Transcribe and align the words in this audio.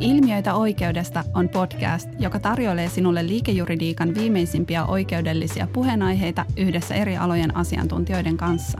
Ilmiöitä 0.00 0.54
oikeudesta 0.54 1.24
on 1.34 1.48
podcast, 1.48 2.08
joka 2.18 2.38
tarjoilee 2.38 2.88
sinulle 2.88 3.26
liikejuridiikan 3.26 4.14
viimeisimpiä 4.14 4.84
oikeudellisia 4.84 5.68
puheenaiheita 5.72 6.44
yhdessä 6.56 6.94
eri 6.94 7.16
alojen 7.16 7.56
asiantuntijoiden 7.56 8.36
kanssa. 8.36 8.78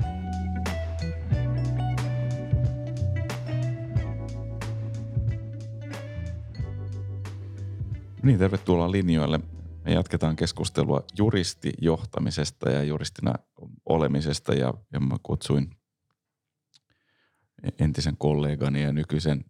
Niin, 8.22 8.38
tervetuloa 8.38 8.90
linjoille. 8.90 9.40
Me 9.84 9.92
jatketaan 9.92 10.36
keskustelua 10.36 11.02
juristijohtamisesta 11.18 12.70
ja 12.70 12.82
juristina 12.82 13.34
olemisesta 13.86 14.54
ja, 14.54 14.74
ja 14.92 15.00
mä 15.00 15.16
kutsuin 15.22 15.77
entisen 17.78 18.16
kollegani 18.16 18.82
ja 18.82 18.92
nykyisen 18.92 19.44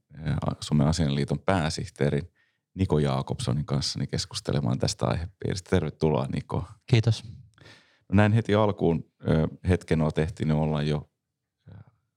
Suomen 0.60 0.86
asianliiton 0.86 1.38
pääsihteerin 1.38 2.30
Niko 2.74 2.98
Jaakobsonin 2.98 3.66
kanssa 3.66 3.98
niin 3.98 4.08
keskustelemaan 4.08 4.78
tästä 4.78 5.06
aihepiiristä. 5.06 5.70
Tervetuloa 5.70 6.26
Niko. 6.34 6.64
Kiitos. 6.86 7.24
No 8.08 8.16
näin 8.16 8.32
heti 8.32 8.54
alkuun 8.54 9.04
hetken 9.68 9.98
tehtiin 10.14 10.48
niin 10.48 10.56
olla 10.56 10.82
jo 10.82 11.10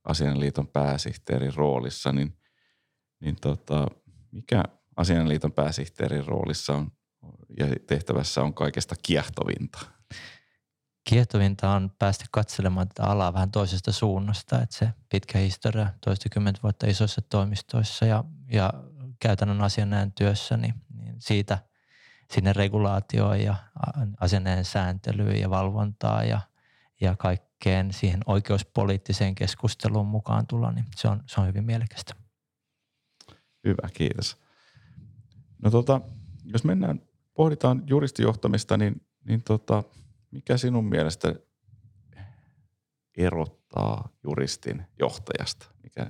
asianliiton 0.03 0.67
pääsihteerin 0.67 1.55
roolissa, 1.55 2.11
niin, 2.11 2.37
niin 3.19 3.35
tota, 3.41 3.87
mikä 4.31 4.63
asianliiton 4.95 5.51
pääsihteerin 5.51 6.25
roolissa 6.25 6.73
on 6.73 6.91
ja 7.59 7.65
tehtävässä 7.87 8.41
on 8.43 8.53
kaikesta 8.53 8.95
kiehtovinta? 9.03 9.79
Kiehtovinta 11.03 11.69
on 11.69 11.91
päästä 11.99 12.25
katselemaan 12.31 12.87
tätä 12.87 13.03
alaa 13.03 13.33
vähän 13.33 13.51
toisesta 13.51 13.91
suunnasta, 13.91 14.61
että 14.61 14.75
se 14.75 14.89
pitkä 15.09 15.37
historia, 15.37 15.89
toistakymmentä 16.05 16.59
vuotta 16.63 16.87
isoissa 16.87 17.21
toimistoissa 17.21 18.05
ja, 18.05 18.23
ja 18.51 18.73
käytännön 19.19 19.61
asianajan 19.61 20.11
työssä, 20.11 20.57
niin, 20.57 20.73
niin 20.97 21.15
siitä 21.19 21.57
sinne 22.31 22.53
regulaatioon 22.53 23.39
ja 23.39 23.55
asianajan 24.19 24.65
sääntelyyn 24.65 25.39
ja 25.39 25.49
valvontaa 25.49 26.23
ja, 26.23 26.41
ja 27.01 27.15
kaikkeen 27.15 27.93
siihen 27.93 28.19
oikeuspoliittiseen 28.25 29.35
keskusteluun 29.35 30.07
mukaan 30.07 30.47
tulla, 30.47 30.71
niin 30.71 30.85
se 30.95 31.07
on, 31.07 31.23
se 31.25 31.41
on 31.41 31.47
hyvin 31.47 31.63
mielekästä. 31.63 32.13
Hyvä, 33.63 33.89
kiitos. 33.93 34.37
No 35.63 35.71
tota, 35.71 36.01
jos 36.43 36.63
mennään, 36.63 37.01
pohditaan 37.33 37.83
juristijohtamista, 37.87 38.77
niin, 38.77 39.05
niin 39.27 39.43
tota, 39.43 39.83
mikä 40.31 40.57
sinun 40.57 40.85
mielestä 40.85 41.35
erottaa 43.17 44.09
juristin 44.23 44.85
johtajasta? 44.99 45.65
Mikä, 45.83 46.07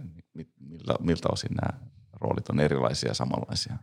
miltä, 0.59 0.94
miltä 1.00 1.30
osin 1.31 1.52
nämä 1.61 1.86
roolit 2.14 2.49
on 2.49 2.59
erilaisia 2.59 3.09
ja 3.09 3.14
samanlaisia? 3.14 3.77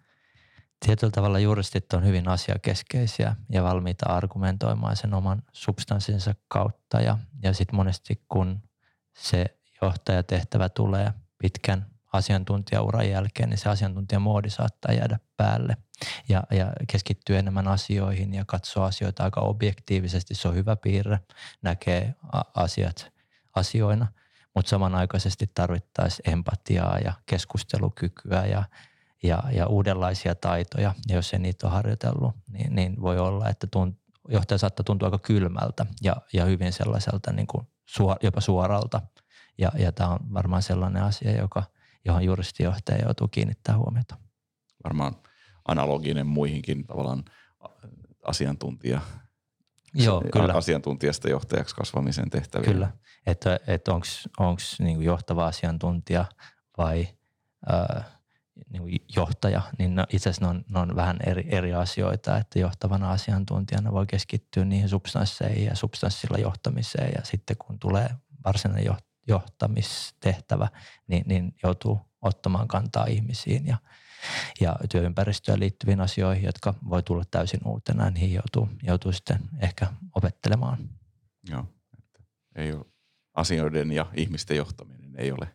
Tietyllä 0.86 1.11
tavalla 1.11 1.39
juristit 1.39 1.92
on 1.92 2.05
hyvin 2.05 2.28
asiakeskeisiä 2.28 3.36
ja 3.50 3.62
valmiita 3.62 4.06
argumentoimaan 4.06 4.97
sen 4.97 5.14
oman 5.14 5.42
substanssinsa 5.53 6.34
kautta. 6.48 7.00
Ja, 7.00 7.19
ja 7.42 7.53
sitten 7.53 7.77
monesti 7.77 8.22
kun 8.28 8.62
se 9.16 9.44
johtajatehtävä 9.83 10.69
tulee 10.69 11.12
pitkän 11.39 11.86
asiantuntijauran 12.12 13.11
jälkeen, 13.11 13.48
niin 13.48 13.59
se 13.59 13.69
asiantuntijamoodi 13.69 14.50
saattaa 14.50 14.92
jäädä 14.92 15.19
päälle 15.36 15.77
ja, 16.28 16.42
ja 16.50 16.72
keskittyy 16.88 17.38
enemmän 17.38 17.68
asioihin 17.68 18.34
ja 18.34 18.44
katsoo 18.46 18.84
asioita 18.84 19.24
aika 19.24 19.41
objektiivisesti. 19.41 20.34
Se 20.34 20.48
on 20.48 20.54
hyvä 20.54 20.77
piirre, 20.77 21.20
näkee 21.62 22.14
asiat 22.54 23.12
asioina, 23.54 24.06
mutta 24.54 24.69
samanaikaisesti 24.69 25.50
tarvittaisiin 25.54 26.30
empatiaa 26.30 26.98
ja 26.98 27.12
keskustelukykyä 27.26 28.46
ja, 28.46 28.64
ja, 29.22 29.42
ja 29.52 29.66
uudenlaisia 29.66 30.34
taitoja. 30.34 30.94
Ja 31.08 31.14
jos 31.14 31.32
ei 31.32 31.38
niitä 31.38 31.66
ole 31.66 31.74
harjoitellut, 31.74 32.34
niin, 32.50 32.74
niin 32.74 33.00
voi 33.00 33.19
olla, 33.19 33.48
että 33.48 33.66
tunt, 33.66 33.98
johtaja 34.28 34.58
saattaa 34.58 34.84
tuntua 34.84 35.06
aika 35.06 35.19
kylmältä 35.19 35.87
ja, 36.03 36.16
ja 36.32 36.44
hyvin 36.44 36.72
sellaiselta 36.72 37.32
niin 37.32 37.47
kuin 37.47 37.66
suor, 37.87 38.16
jopa 38.22 38.41
suoralta. 38.41 39.00
Ja, 39.58 39.72
ja 39.78 39.92
tämä 39.92 40.10
on 40.10 40.34
varmaan 40.34 40.62
sellainen 40.62 41.03
asia, 41.03 41.37
joka– 41.37 41.62
johon 42.08 42.25
juristijohtaja 42.25 43.04
joutuu 43.04 43.28
kiinnittää 43.28 43.76
huomiota. 43.76 44.16
Varmaan 44.84 45.16
analoginen 45.69 46.27
muihinkin 46.27 46.87
tavallaan 46.87 47.25
asiantuntija, 48.25 49.01
Joo, 49.95 50.25
kyllä. 50.33 50.55
asiantuntijasta 50.55 51.29
johtajaksi 51.29 51.75
kasvamisen 51.75 52.31
tehtäviin. 52.31 52.73
Kyllä, 52.73 52.91
että, 53.27 53.61
että 53.67 53.93
onko 53.93 54.56
niin 54.79 55.03
johtava 55.03 55.47
asiantuntija 55.47 56.25
vai 56.79 57.09
ää, 57.67 58.05
niin 58.71 59.03
johtaja, 59.17 59.62
niin 59.79 59.95
no, 59.95 60.05
itse 60.12 60.31
asiassa 60.31 60.47
ne 60.47 60.51
on, 60.51 60.65
ne 60.69 60.79
on 60.79 60.97
vähän 60.97 61.17
eri, 61.27 61.47
eri 61.49 61.75
asioita, 61.75 62.39
että 62.39 62.59
johtavana 62.59 63.11
asiantuntijana 63.11 63.93
voi 63.93 64.06
keskittyä 64.06 64.65
niihin 64.65 64.89
substansseihin 64.89 65.65
ja 65.65 65.77
substanssilla 65.77 66.39
johtamiseen 66.39 67.12
ja 67.17 67.25
sitten 67.25 67.56
kun 67.56 67.79
tulee 67.79 68.09
varsinainen 68.45 68.97
johtamistehtävä, 69.29 70.69
niin, 71.06 71.25
niin 71.27 71.55
joutuu 71.62 72.00
ottamaan 72.23 72.69
kantaa 72.69 73.06
ihmisiin 73.06 73.67
ja, 73.67 73.77
ja 74.61 74.77
työympäristöön 74.91 75.61
liittyviin 75.61 76.01
asioihin, 76.01 76.45
jotka 76.45 76.75
voi 76.91 77.03
tulla 77.03 77.25
täysin 77.31 77.61
uutena, 77.65 78.11
niin 78.11 78.33
joutuu, 78.33 78.69
joutuu 78.83 79.12
sitten 79.12 79.39
ehkä 79.61 79.87
opettelemaan. 80.15 80.79
Joo, 81.51 81.65
että 81.99 82.23
ei 82.55 82.73
ole 82.73 82.84
asioiden 83.34 83.93
ja 83.93 84.06
ihmisten 84.15 84.56
johtaminen 84.56 85.12
ei 85.17 85.33
ole 85.33 85.49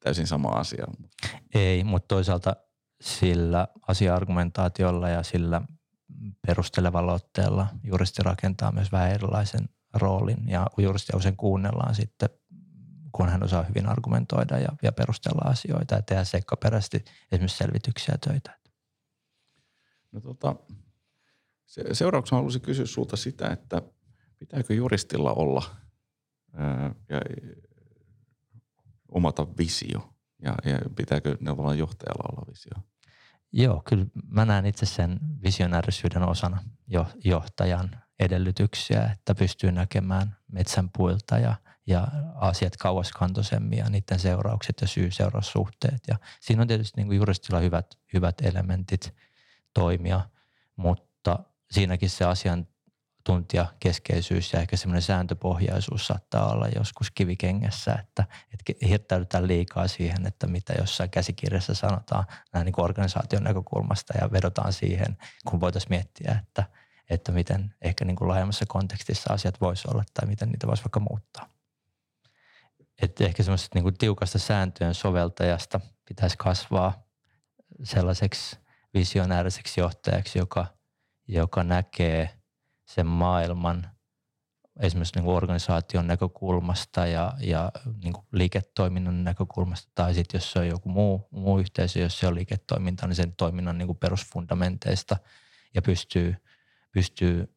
täysin 0.00 0.26
sama 0.26 0.48
asia. 0.48 0.86
Ei, 1.54 1.84
mutta 1.84 2.08
toisaalta 2.08 2.56
sillä 3.00 3.68
asia-argumentaatiolla 3.88 5.08
ja 5.08 5.22
sillä 5.22 5.62
perustelevalla 6.46 7.12
otteella 7.12 7.66
juristi 7.84 8.22
rakentaa 8.22 8.72
myös 8.72 8.92
vähän 8.92 9.10
erilaisen 9.10 9.68
roolin 9.94 10.48
ja 10.48 10.66
juristi 10.78 11.12
usein 11.16 11.36
kuunnellaan 11.36 11.94
sitten 11.94 12.28
kun 13.16 13.28
hän 13.28 13.42
osaa 13.42 13.62
hyvin 13.62 13.86
argumentoida 13.86 14.58
ja, 14.58 14.68
ja 14.82 14.92
perustella 14.92 15.50
asioita 15.50 15.94
ja 15.94 16.02
tehdä 16.02 16.24
seikkaperäisesti 16.24 17.04
esimerkiksi 17.32 17.58
selvityksiä 17.58 18.14
ja 18.14 18.18
töitä. 18.18 18.58
No 20.12 20.20
tota, 20.20 20.56
se, 21.66 21.84
seuraavaksi 21.92 22.34
haluaisin 22.34 22.60
kysyä 22.60 22.86
sulta 22.86 23.16
sitä, 23.16 23.48
että 23.48 23.82
pitääkö 24.38 24.74
juristilla 24.74 25.32
olla 25.32 25.62
ää, 26.52 26.94
ja, 27.08 27.20
omata 29.08 29.46
visio 29.58 30.14
ja, 30.42 30.54
ja 30.64 30.78
pitääkö 30.96 31.36
neuvonnan 31.40 31.78
johtajalla 31.78 32.28
olla 32.32 32.46
visio? 32.50 32.72
Joo, 33.52 33.82
kyllä 33.88 34.06
mä 34.28 34.44
näen 34.44 34.66
itse 34.66 34.86
sen 34.86 35.20
visionäärisyyden 35.42 36.22
osana 36.22 36.62
jo, 36.86 37.06
johtajan 37.24 37.90
edellytyksiä, 38.18 39.04
että 39.12 39.34
pystyy 39.34 39.72
näkemään 39.72 40.36
metsän 40.52 40.90
puilta 40.96 41.38
ja, 41.38 41.54
ja 41.86 42.06
asiat 42.34 42.76
kauaskantoisemmin 42.76 43.78
ja 43.78 43.90
niiden 43.90 44.18
seuraukset 44.18 44.80
ja 44.80 44.86
syy-seuraussuhteet. 44.86 46.02
Ja 46.08 46.16
siinä 46.40 46.62
on 46.62 46.68
tietysti 46.68 47.00
niin 47.00 47.06
kuin 47.06 47.16
juristilla 47.16 47.60
hyvät, 47.60 47.98
hyvät 48.12 48.34
elementit 48.42 49.14
toimia, 49.74 50.20
mutta 50.76 51.38
siinäkin 51.70 52.10
se 52.10 52.24
asiantuntijakeskeisyys 52.24 54.52
ja 54.52 54.60
ehkä 54.60 54.76
semmoinen 54.76 55.02
sääntöpohjaisuus 55.02 56.06
saattaa 56.06 56.52
olla 56.52 56.68
joskus 56.68 57.10
kivikengessä, 57.10 57.92
että, 57.92 58.24
että 58.52 58.86
hirttäydytään 58.88 59.48
liikaa 59.48 59.88
siihen, 59.88 60.26
että 60.26 60.46
mitä 60.46 60.74
jossain 60.78 61.10
käsikirjassa 61.10 61.74
sanotaan 61.74 62.24
näin 62.52 62.64
niin 62.64 62.80
organisaation 62.80 63.42
näkökulmasta 63.42 64.14
ja 64.20 64.32
vedotaan 64.32 64.72
siihen, 64.72 65.16
kun 65.48 65.60
voitaisiin 65.60 65.90
miettiä, 65.90 66.40
että– 66.42 66.64
että 67.10 67.32
miten 67.32 67.74
ehkä 67.82 68.04
niin 68.04 68.16
kuin 68.16 68.28
laajemmassa 68.28 68.64
kontekstissa 68.68 69.32
asiat 69.32 69.60
voisi 69.60 69.88
olla 69.90 70.04
tai 70.14 70.28
miten 70.28 70.48
niitä 70.48 70.66
voisi 70.66 70.84
vaikka 70.84 71.00
muuttaa. 71.00 71.53
Että 73.02 73.24
ehkä 73.24 73.42
semmoisesta 73.42 73.76
niin 73.76 73.82
kuin 73.82 73.98
tiukasta 73.98 74.38
sääntöjen 74.38 74.94
soveltajasta 74.94 75.80
pitäisi 76.08 76.36
kasvaa 76.38 77.02
sellaiseksi 77.82 78.58
visionääriseksi 78.94 79.80
johtajaksi, 79.80 80.38
joka, 80.38 80.66
joka 81.28 81.64
näkee 81.64 82.30
sen 82.84 83.06
maailman 83.06 83.90
esimerkiksi 84.80 85.14
niin 85.14 85.24
kuin 85.24 85.36
organisaation 85.36 86.06
näkökulmasta 86.06 87.06
ja, 87.06 87.32
ja 87.40 87.72
niin 88.04 88.12
kuin 88.12 88.26
liiketoiminnan 88.32 89.24
näkökulmasta, 89.24 89.92
tai 89.94 90.14
sitten 90.14 90.38
jos 90.38 90.52
se 90.52 90.58
on 90.58 90.68
joku 90.68 90.88
muu, 90.88 91.28
muu 91.30 91.58
yhteisö, 91.58 92.00
jos 92.00 92.18
se 92.18 92.26
on 92.26 92.34
liiketoiminta, 92.34 93.06
niin 93.06 93.16
sen 93.16 93.34
toiminnan 93.36 93.78
niin 93.78 93.86
kuin 93.86 93.98
perusfundamenteista 93.98 95.16
ja 95.74 95.82
pystyy 95.82 96.36
pystyy 96.94 97.54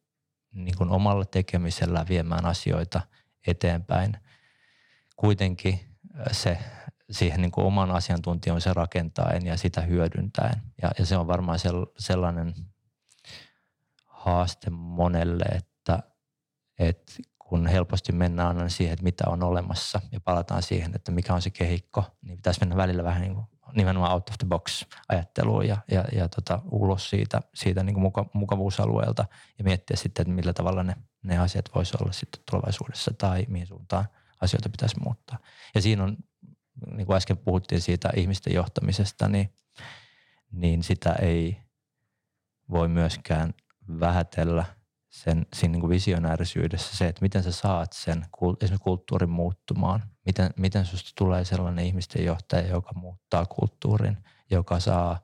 niin 0.52 0.76
kuin 0.76 0.90
omalla 0.90 1.24
tekemisellä 1.24 2.06
viemään 2.08 2.44
asioita 2.44 3.00
eteenpäin. 3.46 4.16
Kuitenkin 5.20 5.80
äh, 6.18 6.26
se 6.32 6.58
siihen 7.10 7.40
niin 7.40 7.50
kuin 7.50 7.66
oman 7.66 7.90
asiantuntijansa 7.90 8.74
rakentaen 8.74 9.46
ja 9.46 9.56
sitä 9.56 9.80
hyödyntäen. 9.80 10.62
Ja, 10.82 10.90
ja 10.98 11.06
se 11.06 11.16
on 11.16 11.26
varmaan 11.26 11.58
sellainen 11.98 12.54
haaste 14.04 14.70
monelle, 14.70 15.44
että, 15.44 16.02
että 16.78 17.12
kun 17.38 17.66
helposti 17.66 18.12
mennään 18.12 18.56
aina 18.56 18.68
siihen, 18.68 18.92
että 18.92 19.02
mitä 19.02 19.24
on 19.26 19.42
olemassa 19.42 20.00
ja 20.12 20.20
palataan 20.20 20.62
siihen, 20.62 20.92
että 20.94 21.12
mikä 21.12 21.34
on 21.34 21.42
se 21.42 21.50
kehikko, 21.50 22.04
niin 22.22 22.36
pitäisi 22.36 22.60
mennä 22.60 22.76
välillä 22.76 23.04
vähän 23.04 23.20
niin 23.22 23.34
kuin 23.34 23.46
nimenomaan 23.72 24.12
out 24.12 24.28
of 24.28 24.38
the 24.38 24.46
box 24.48 24.84
ajatteluun 25.08 25.68
ja, 25.68 25.76
ja, 25.90 26.04
ja 26.12 26.28
tota, 26.28 26.62
ulos 26.70 27.10
siitä, 27.10 27.40
siitä 27.54 27.82
niin 27.82 27.94
kuin 27.94 28.02
muka, 28.02 28.26
mukavuusalueelta 28.32 29.24
ja 29.58 29.64
miettiä 29.64 29.96
sitten, 29.96 30.22
että 30.22 30.34
millä 30.34 30.52
tavalla 30.52 30.82
ne, 30.82 30.96
ne 31.22 31.38
asiat 31.38 31.70
voisi 31.74 31.96
olla 32.00 32.12
sitten 32.12 32.42
tulevaisuudessa 32.50 33.10
tai 33.18 33.46
mihin 33.48 33.66
suuntaan 33.66 34.04
asioita 34.40 34.68
pitäisi 34.68 35.00
muuttaa. 35.00 35.38
Ja 35.74 35.82
siinä 35.82 36.04
on, 36.04 36.16
niin 36.96 37.06
kuin 37.06 37.16
äsken 37.16 37.38
puhuttiin 37.38 37.80
siitä 37.80 38.10
ihmisten 38.16 38.54
johtamisesta, 38.54 39.28
niin, 39.28 39.54
niin 40.52 40.82
sitä 40.82 41.12
ei 41.12 41.62
voi 42.70 42.88
myöskään 42.88 43.54
vähätellä– 44.00 44.64
sen 45.10 45.46
siinä 45.54 45.72
niin 45.72 45.80
kuin 45.80 45.90
visionäärisyydessä 45.90 46.96
se, 46.96 47.08
että 47.08 47.22
miten 47.22 47.42
sä 47.42 47.52
saat 47.52 47.92
sen 47.92 48.26
esimerkiksi 48.62 48.84
kulttuurin 48.84 49.30
muuttumaan. 49.30 50.02
Miten, 50.26 50.50
miten 50.56 50.86
susta 50.86 51.10
tulee 51.16 51.44
sellainen 51.44 51.84
ihmisten 51.84 52.24
johtaja, 52.24 52.68
joka 52.68 52.92
muuttaa 52.94 53.46
kulttuurin, 53.46 54.18
joka 54.50 54.80
saa 54.80 55.20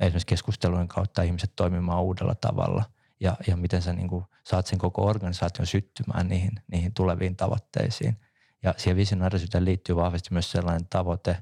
esimerkiksi 0.00 0.26
keskustelujen 0.26 0.88
kautta 0.88 1.22
ihmiset 1.22 1.52
toimimaan 1.56 2.02
uudella 2.02 2.34
tavalla. 2.34 2.84
Ja, 3.20 3.36
ja 3.46 3.56
miten 3.56 3.82
sä 3.82 3.92
niin 3.92 4.08
kuin 4.08 4.24
saat 4.44 4.66
sen 4.66 4.78
koko 4.78 5.06
organisaation 5.06 5.66
syttymään 5.66 6.28
niihin, 6.28 6.52
niihin 6.72 6.94
tuleviin 6.94 7.36
tavoitteisiin. 7.36 8.16
Ja 8.62 8.74
siihen 8.76 8.96
visionäärisyyteen 8.96 9.64
liittyy 9.64 9.96
vahvasti 9.96 10.28
myös 10.32 10.50
sellainen 10.50 10.86
tavoite, 10.90 11.36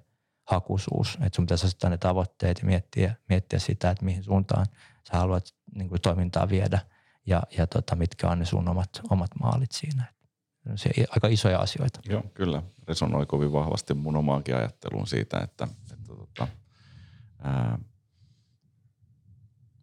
hakuisuus, 0.45 1.15
että 1.15 1.37
sun 1.37 1.45
pitäisi 1.47 1.67
asettaa 1.67 1.91
ne 1.91 1.99
tavoitteet 1.99 2.59
ja 2.59 2.65
miettiä, 2.65 3.15
miettiä 3.29 3.59
sitä, 3.59 3.91
että 3.91 4.05
mihin 4.05 4.25
suuntaan 4.25 4.67
sä 5.11 5.19
haluat 5.19 5.55
niin 5.75 5.89
kuin 5.89 6.01
toimintaa 6.01 6.49
viedä– 6.49 6.79
ja, 7.27 7.43
ja 7.59 7.67
tota, 7.67 7.97
mitkä 7.97 8.31
on 8.31 8.39
ne 8.39 8.45
sun 8.45 8.69
omat, 8.69 8.91
omat 9.11 9.31
maalit 9.41 9.73
siinä. 9.73 10.05
Se 10.75 10.91
aika 11.11 11.29
isoja 11.29 11.59
asioita. 11.59 12.01
Joo, 12.09 12.23
kyllä. 12.35 12.63
Resonoi 12.89 13.27
kovin 13.27 13.53
vahvasti 13.53 13.95
mun 13.95 14.17
omaankin 14.17 14.57
ajatteluun 14.57 15.07
siitä, 15.07 15.39
että, 15.39 15.69
että 15.93 16.07
tota, 16.07 16.49
ää, 17.39 17.79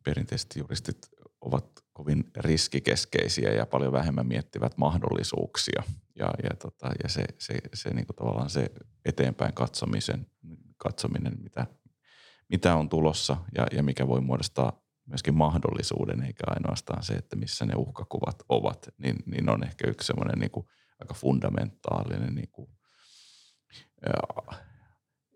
perinteiset 0.03 0.55
juristit 0.55 1.09
ovat 1.41 1.65
kovin 1.97 2.31
riskikeskeisiä 2.35 3.51
ja 3.51 3.65
paljon 3.65 3.91
vähemmän 3.91 4.27
miettivät 4.27 4.77
mahdollisuuksia. 4.77 5.83
Ja, 6.15 6.33
ja, 6.43 6.49
tota, 6.59 6.91
ja 7.03 7.09
se, 7.09 7.25
se, 7.39 7.53
se 7.73 7.89
niin 7.93 8.05
kuin 8.05 8.15
tavallaan 8.15 8.49
se 8.49 8.71
eteenpäin 9.05 9.53
katsomisen, 9.53 10.27
katsominen, 10.77 11.33
mitä, 11.43 11.67
mitä 12.49 12.75
on 12.75 12.89
tulossa 12.89 13.37
ja, 13.55 13.67
ja 13.71 13.83
mikä 13.83 14.07
voi 14.07 14.21
muodostaa 14.21 14.81
myöskin 15.05 15.33
mahdollisuuden, 15.35 16.23
eikä 16.23 16.43
ainoastaan 16.47 17.03
se, 17.03 17.13
että 17.13 17.35
missä 17.35 17.65
ne 17.65 17.73
uhkakuvat 17.75 18.43
ovat, 18.49 18.89
niin, 18.97 19.15
niin 19.25 19.49
on 19.49 19.63
ehkä 19.63 19.87
yksi 19.87 20.07
semmoinen 20.07 20.39
niin 20.39 20.65
aika 20.99 21.13
fundamentaalinen 21.13 22.35
niin 22.35 22.49
kuin, 22.51 22.69
ja, 24.05 24.55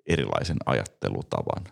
erilaisen 0.08 0.58
ajattelutavan 0.66 1.63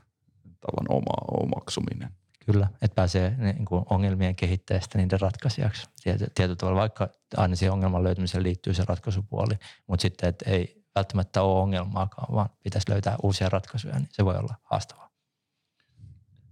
tavan 0.59 0.85
oma, 0.89 1.41
omaksuminen. 1.43 2.18
Kyllä, 2.51 2.67
että 2.81 2.95
pääsee 2.95 3.35
niin 3.37 3.65
kuin 3.65 3.85
ongelmien 3.89 4.35
kehittäjästä 4.35 4.97
niiden 4.97 5.19
ratkaisijaksi. 5.19 5.87
Tietyllä 6.35 6.55
tavalla, 6.55 6.79
vaikka 6.79 7.09
aina 7.37 7.55
siihen 7.55 7.73
ongelman 7.73 8.03
löytymiseen 8.03 8.43
liittyy 8.43 8.73
se 8.73 8.83
ratkaisupuoli, 8.87 9.53
mutta 9.87 10.01
sitten, 10.01 10.29
että 10.29 10.49
ei 10.49 10.83
välttämättä 10.95 11.41
ole 11.41 11.61
ongelmaakaan, 11.61 12.35
vaan 12.35 12.49
pitäisi 12.63 12.91
löytää 12.91 13.17
uusia 13.23 13.49
ratkaisuja, 13.49 13.99
niin 13.99 14.09
se 14.11 14.25
voi 14.25 14.37
olla 14.37 14.55
haastavaa. 14.63 15.09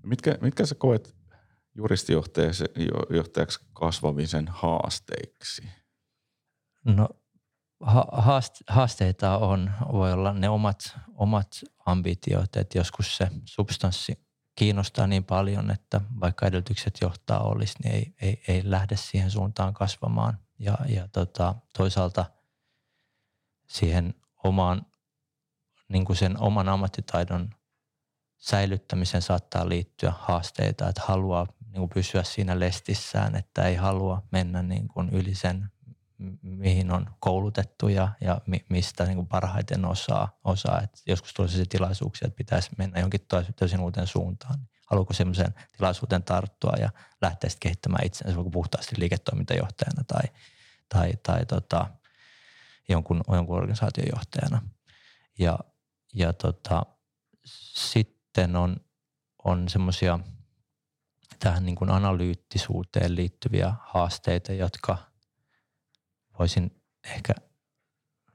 Mitkä, 0.04 0.38
mitkä 0.42 0.66
sä 0.66 0.76
koet 0.76 1.16
juristijohtajaksi 1.76 3.60
kasvamisen 3.74 4.48
haasteiksi? 4.48 5.64
No 6.86 7.10
haasteita 8.68 9.38
on, 9.38 9.72
voi 9.92 10.14
olla 10.14 10.34
ne 10.34 10.50
omat, 10.50 10.96
omat 11.16 11.48
ambitiot, 11.86 12.56
että 12.56 12.78
joskus 12.78 13.18
se 13.18 13.28
substanssi 13.46 14.27
kiinnostaa 14.58 15.08
niin 15.08 15.24
paljon, 15.24 15.72
että 15.72 16.02
vaikka 16.20 16.48
edellytykset 16.48 16.98
johtaa 17.02 17.40
olisi, 17.40 17.76
niin 17.84 17.96
ei, 17.96 18.16
ei, 18.22 18.44
ei 18.48 18.62
lähde 18.66 18.96
siihen 18.96 19.32
suuntaan 19.32 19.74
kasvamaan. 19.74 20.40
Ja, 20.60 20.78
ja 20.88 21.08
tota, 21.08 21.56
toisaalta 21.78 22.26
siihen 23.68 24.14
omaan, 24.44 24.86
niin 25.90 26.06
kuin 26.06 26.18
sen 26.18 26.40
oman 26.40 26.70
ammattitaidon 26.70 27.50
säilyttämiseen 28.38 29.22
saattaa 29.22 29.70
liittyä 29.70 30.14
haasteita, 30.20 30.90
että 30.90 31.02
haluaa 31.06 31.48
niin 31.66 31.80
kuin 31.80 31.90
pysyä 31.90 32.24
siinä 32.24 32.60
lestissään, 32.60 33.36
että 33.36 33.64
ei 33.64 33.76
halua 33.76 34.24
mennä 34.32 34.64
niin 34.64 34.88
kuin 34.88 35.10
yli 35.10 35.36
sen, 35.36 35.72
mihin 36.42 36.92
on 36.92 37.10
koulutettu 37.20 37.88
ja, 37.88 38.10
ja 38.22 38.42
mi, 38.46 38.66
mistä 38.70 39.06
niin 39.06 39.16
kuin 39.16 39.28
parhaiten 39.28 39.86
osaa. 39.86 40.40
osaa. 40.44 40.82
Et 40.82 41.02
joskus 41.08 41.34
tulee 41.34 41.50
sellaisia 41.50 41.70
tilaisuuksia, 41.70 42.26
että 42.26 42.38
pitäisi 42.38 42.70
mennä 42.78 43.00
jonkin 43.00 43.22
täysin 43.56 43.80
uuteen 43.80 44.08
suuntaan. 44.08 44.60
Haluatko 44.88 45.14
semmoisen 45.14 45.54
tilaisuuteen 45.78 46.24
tarttua 46.24 46.74
ja 46.80 46.90
lähteä 47.22 47.50
sitten 47.50 47.70
kehittämään 47.70 48.06
itsensä 48.06 48.36
puhtaasti 48.52 48.96
liiketoimintajohtajana 49.00 50.04
tai, 50.08 50.24
tai, 50.90 51.14
tai 51.24 51.46
tota, 51.46 51.88
jonkun, 52.90 53.22
jonkun 53.32 53.58
organisaation 53.58 54.08
johtajana. 54.16 54.62
Ja, 55.40 55.60
ja 56.14 56.34
tota, 56.34 56.86
sitten 57.76 58.56
on, 58.56 58.78
on 59.44 59.70
semmoisia– 59.70 60.20
tähän 61.40 61.66
niin 61.66 61.76
kuin 61.76 61.90
analyyttisuuteen 61.90 63.16
liittyviä 63.16 63.74
haasteita, 63.80 64.54
jotka 64.54 64.98
voisin 66.40 66.82
ehkä 67.04 67.34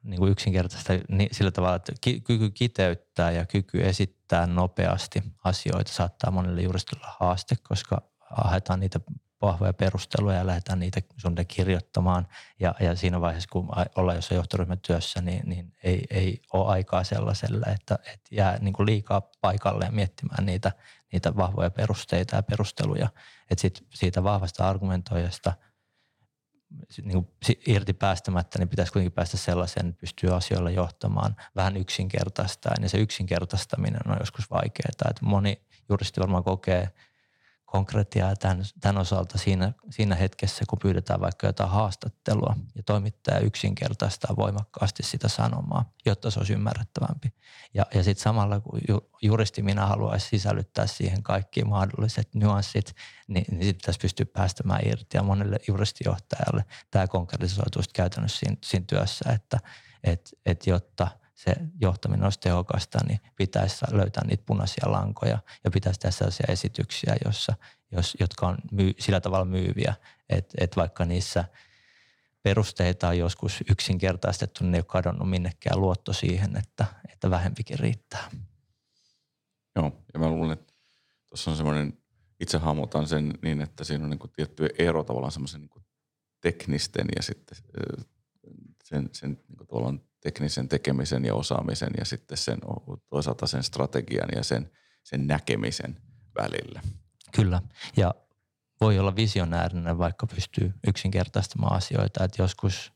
niin 0.03 0.19
kuin 0.19 0.33
yksinkertaista 0.33 0.93
sillä 1.33 1.51
tavalla, 1.51 1.77
että 1.77 1.93
kyky 2.25 2.51
kiteyttää 2.51 3.31
ja 3.31 3.47
kyky 3.47 3.83
esittää 3.83 4.47
nopeasti 4.47 5.23
asioita 5.45 5.93
saattaa 5.93 6.31
monelle 6.31 6.63
juristille 6.63 7.07
haaste, 7.21 7.57
koska 7.69 8.03
haetaan 8.31 8.81
niitä 8.81 9.01
vahvoja 9.43 9.73
perusteluja 9.73 10.37
ja 10.37 10.47
lähdetään 10.47 10.79
niitä 10.79 11.01
suunnilleen 11.17 11.47
kirjoittamaan. 11.47 12.29
Ja, 12.61 12.75
ja 12.81 12.97
siinä 12.97 13.21
vaiheessa, 13.21 13.49
kun 13.53 13.69
ollaan 13.97 14.17
jossain 14.17 14.37
johtoryhmän 14.37 14.81
työssä, 14.81 15.21
niin, 15.21 15.43
niin 15.49 15.73
ei, 15.83 16.07
ei 16.11 16.43
ole 16.53 16.71
aikaa 16.71 17.05
sellaiselle, 17.05 17.67
että, 17.67 17.95
että 17.95 18.29
jää 18.31 18.59
niin 18.59 18.73
kuin 18.73 18.87
liikaa 18.87 19.23
paikalle 19.41 19.91
miettimään 19.91 20.47
niitä, 20.47 20.73
niitä 21.13 21.37
vahvoja 21.37 21.71
perusteita 21.71 22.37
ja 22.37 22.43
perusteluja. 22.43 23.09
Että 23.51 23.69
siitä 23.95 24.25
vahvasta 24.25 24.69
argumentoijasta 24.69 25.53
niin 27.03 27.13
kuin 27.13 27.29
irti 27.67 27.93
päästämättä, 27.93 28.59
niin 28.59 28.69
pitäisi 28.69 28.93
kuitenkin 28.93 29.13
päästä 29.13 29.37
sellaiseen, 29.37 29.89
että 29.89 30.01
pystyy 30.01 30.35
asioilla 30.35 30.71
johtamaan 30.71 31.37
vähän 31.57 31.77
yksinkertaistaan. 31.77 32.83
Ja 32.83 32.89
se 32.89 32.99
yksinkertaistaminen 32.99 34.01
on 34.09 34.17
joskus 34.21 34.51
vaikeaa. 34.51 34.89
Että 34.91 35.25
moni 35.25 35.61
juristi 35.89 36.21
varmaan 36.21 36.45
kokee– 36.45 36.89
konkretiaa 37.73 38.37
tämän, 38.37 38.65
tämän 38.81 38.99
osalta 38.99 39.39
siinä, 39.39 39.73
siinä 39.91 40.15
hetkessä, 40.15 40.65
kun 40.69 40.79
pyydetään 40.79 41.21
vaikka 41.21 41.47
jotain 41.47 41.71
haastattelua 41.71 42.57
ja 42.75 42.83
toimittaja 42.83 43.39
yksinkertaistaa 43.39 44.37
voimakkaasti 44.37 45.03
sitä 45.03 45.29
sanomaa, 45.29 45.93
jotta 46.07 46.31
se 46.31 46.41
olisi 46.41 46.53
ymmärrettävämpi. 46.53 47.35
Ja, 47.75 47.87
ja 47.95 48.05
sitten 48.05 48.23
samalla 48.23 48.61
kun 48.61 48.81
ju, 48.89 49.11
juristi 49.23 49.63
minä 49.63 49.87
haluaisi 49.87 50.29
sisällyttää 50.29 50.87
siihen 50.87 51.23
kaikki 51.23 51.65
mahdolliset 51.65 52.35
nyanssit, 52.35 52.95
niin, 53.29 53.45
niin 53.51 53.63
sitten 53.63 53.75
pitäisi 53.75 54.01
pystyä 54.01 54.27
päästämään 54.27 54.81
irti. 54.85 55.17
Ja 55.17 55.23
monelle 55.23 55.57
juristijohtajalle 55.69 56.65
tämä 56.91 57.07
konkretisoituu 57.07 57.83
käytännössä 57.95 58.39
siinä, 58.39 58.57
siinä 58.65 58.85
työssä, 58.89 59.33
että 59.33 59.59
et, 60.05 60.31
et 60.47 60.67
jotta– 60.67 61.09
se 61.45 61.55
johtaminen 61.81 62.25
olisi 62.25 62.41
tehokasta, 62.41 62.99
niin 63.09 63.21
pitäisi 63.37 63.85
löytää 63.91 64.25
niitä 64.27 64.43
punaisia 64.47 64.93
lankoja 64.93 65.39
ja 65.65 65.71
pitäisi 65.71 66.01
tehdä 66.01 66.11
sellaisia 66.11 66.47
esityksiä, 66.49 67.17
jossa, 67.25 67.55
jos, 67.93 68.17
jotka 68.21 68.49
on 68.49 68.59
myy, 68.73 68.93
sillä 68.99 69.21
tavalla 69.21 69.45
myyviä, 69.45 69.95
että, 70.29 70.55
että 70.61 70.77
vaikka 70.77 71.05
niissä 71.05 71.45
perusteita 72.43 73.09
on 73.09 73.19
joskus 73.19 73.65
yksinkertaistettu, 73.71 74.65
niin 74.65 74.75
ei 74.75 74.79
ole 74.79 74.85
kadonnut 74.85 75.31
minnekään 75.31 75.81
luotto 75.81 76.13
siihen, 76.13 76.57
että, 76.57 76.85
että 77.13 77.31
vähempikin 77.31 77.79
riittää. 77.79 78.31
Joo, 79.77 80.05
ja 80.15 80.21
mä 80.21 80.29
luulen, 80.29 80.53
että 80.53 80.75
tuossa 81.29 81.51
on 81.51 81.57
semmoinen, 81.57 81.99
itse 82.41 82.59
hahmotan 82.59 83.09
sen 83.09 83.39
niin, 83.43 83.61
että 83.61 83.85
siinä 83.85 84.05
on 84.05 84.11
niin 84.11 84.19
kuin 84.19 84.33
tietty 84.33 84.69
ero 84.79 85.05
tavallaan 85.05 85.33
semmoisen 85.33 85.61
niin 85.61 85.85
teknisten 86.41 87.07
ja 87.17 87.23
sitten 87.23 87.59
sen, 88.85 89.09
sen 89.13 89.31
niin 89.49 89.57
kuin 89.57 89.69
tavallaan 89.69 90.01
teknisen 90.23 90.69
tekemisen 90.69 91.25
ja 91.25 91.35
osaamisen 91.35 91.91
ja 91.99 92.05
sitten 92.05 92.37
sen 92.37 92.59
toisaalta 93.11 93.47
sen 93.47 93.63
strategian 93.63 94.29
ja 94.37 94.45
sen, 94.45 94.71
sen 95.03 95.27
näkemisen 95.27 95.97
välillä. 96.37 96.81
Kyllä. 97.33 97.63
Ja 97.97 98.15
voi 98.81 98.99
olla 98.99 99.17
visionäärinen, 99.17 99.99
vaikka 99.99 100.27
pystyy 100.27 100.73
yksinkertaistamaan 100.87 101.77
asioita. 101.77 102.25
Että 102.25 102.43
joskus 102.43 102.93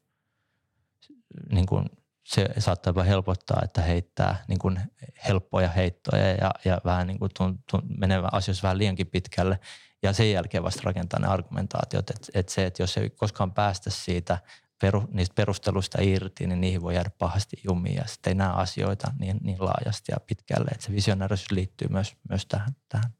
niin 1.50 1.66
kuin 1.66 1.90
se 2.25 2.49
saattaa 2.59 2.90
jopa 2.90 3.02
helpottaa, 3.02 3.61
että 3.64 3.83
heittää 3.83 4.45
niin 4.49 4.59
kuin 4.59 4.80
helppoja 5.28 5.68
heittoja 5.68 6.30
ja, 6.30 6.50
ja 6.64 6.80
vähän 6.85 7.06
niin 7.06 7.18
kuin 7.18 7.30
tun, 7.37 7.59
tun, 7.71 7.83
menee 7.99 8.23
asioissa 8.33 8.62
vähän 8.62 8.78
liiankin 8.78 9.06
pitkälle. 9.06 9.61
Ja 10.02 10.12
sen 10.12 10.33
jälkeen 10.33 10.62
vasta 10.62 10.83
rakentaa 10.85 11.21
ne 11.21 11.26
argumentaatiot. 11.26 12.11
Että 12.11 12.28
et 12.35 12.49
se, 12.49 12.66
että 12.66 12.83
jos 12.83 12.97
ei 12.97 13.11
koskaan 13.11 13.52
päästä 13.52 13.90
siitä 13.90 14.38
peru, 14.80 15.04
niistä 15.11 15.35
perusteluista 15.35 16.02
irti, 16.02 16.47
niin 16.47 16.61
niihin 16.61 16.83
voi 16.83 16.95
jäädä 16.95 17.11
pahasti 17.18 17.56
jumiin 17.64 17.97
ja 17.97 18.04
sitten 18.06 18.30
ei 18.30 18.35
näe 18.35 18.52
asioita 18.54 19.12
niin, 19.18 19.38
niin 19.42 19.56
laajasti 19.61 20.12
ja 20.12 20.16
pitkälle. 20.26 20.71
Että 20.73 20.87
se 20.87 20.92
visionäärisyys 20.92 21.50
liittyy 21.50 21.88
myös, 21.88 22.16
myös 22.28 22.47
tähän, 22.47 22.76
tähän. 22.88 23.11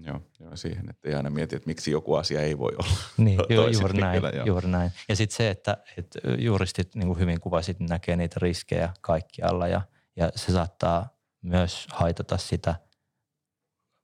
Joo, 0.00 0.20
joo, 0.40 0.56
siihen, 0.56 0.90
että 0.90 1.08
ei 1.08 1.14
aina 1.14 1.30
mieti, 1.30 1.56
että 1.56 1.66
miksi 1.66 1.90
joku 1.90 2.14
asia 2.14 2.40
ei 2.40 2.58
voi 2.58 2.72
olla. 2.78 2.96
Niin, 3.16 3.40
juuri 3.72 4.00
näin, 4.00 4.22
joo. 4.34 4.46
juuri 4.46 4.68
näin. 4.68 4.92
Ja 5.08 5.16
sitten 5.16 5.36
se, 5.36 5.50
että, 5.50 5.76
että 5.98 6.18
juristit 6.38 6.94
niin 6.94 7.06
kuin 7.06 7.18
hyvin 7.18 7.40
kuvasit, 7.40 7.80
näkee 7.80 8.16
niitä 8.16 8.36
riskejä 8.42 8.92
kaikkialla 9.00 9.68
ja, 9.68 9.80
ja 10.16 10.32
se 10.36 10.52
saattaa 10.52 11.08
myös 11.42 11.86
haitata 11.92 12.38
sitä 12.38 12.74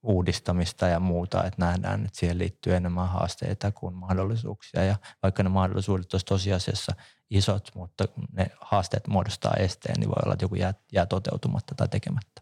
uudistamista 0.03 0.87
ja 0.87 0.99
muuta, 0.99 1.43
että 1.43 1.65
nähdään, 1.65 2.05
että 2.05 2.19
siihen 2.19 2.37
liittyy 2.37 2.75
enemmän 2.75 3.09
haasteita 3.09 3.71
kuin 3.71 3.95
mahdollisuuksia. 3.95 4.83
Ja 4.83 4.95
vaikka 5.23 5.43
ne 5.43 5.49
mahdollisuudet 5.49 6.13
olisivat 6.13 6.29
tosiasiassa 6.29 6.95
isot, 7.29 7.71
mutta 7.75 8.05
ne 8.31 8.51
haasteet 8.61 9.07
muodostaa 9.07 9.53
esteen, 9.53 9.95
niin 9.99 10.09
voi 10.09 10.21
olla, 10.23 10.33
että 10.33 10.45
joku 10.45 10.55
jää, 10.55 10.73
jää 10.91 11.05
toteutumatta 11.05 11.75
tai 11.75 11.87
tekemättä. 11.87 12.41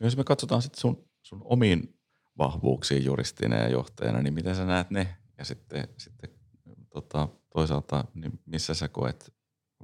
Jos 0.00 0.16
me 0.16 0.24
katsotaan 0.24 0.62
sitten 0.62 0.80
sun, 0.80 1.08
sun 1.22 1.40
omiin 1.44 2.00
vahvuuksiin 2.38 3.04
juristina 3.04 3.56
ja 3.56 3.68
johtajana, 3.68 4.22
niin 4.22 4.34
miten 4.34 4.56
sä 4.56 4.64
näet 4.64 4.90
ne? 4.90 5.16
Ja 5.38 5.44
sitten, 5.44 5.88
sitten 5.98 6.30
tota, 6.90 7.28
toisaalta, 7.52 8.04
niin 8.14 8.40
missä 8.46 8.74
sä 8.74 8.88
koet, 8.88 9.34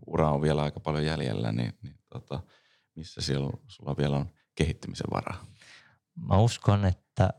ura 0.07 0.31
on 0.31 0.42
vielä 0.42 0.62
aika 0.62 0.81
paljon 0.81 1.04
jäljellä, 1.04 1.52
niin, 1.52 1.73
niin 1.83 1.99
tota, 2.12 2.42
missä 2.97 3.21
siellä 3.21 3.50
sulla 3.66 3.97
vielä 3.97 4.16
on 4.16 4.31
kehittymisen 4.54 5.11
varaa? 5.12 5.51
Mä 6.14 6.38
uskon, 6.38 6.85
että, 6.85 7.31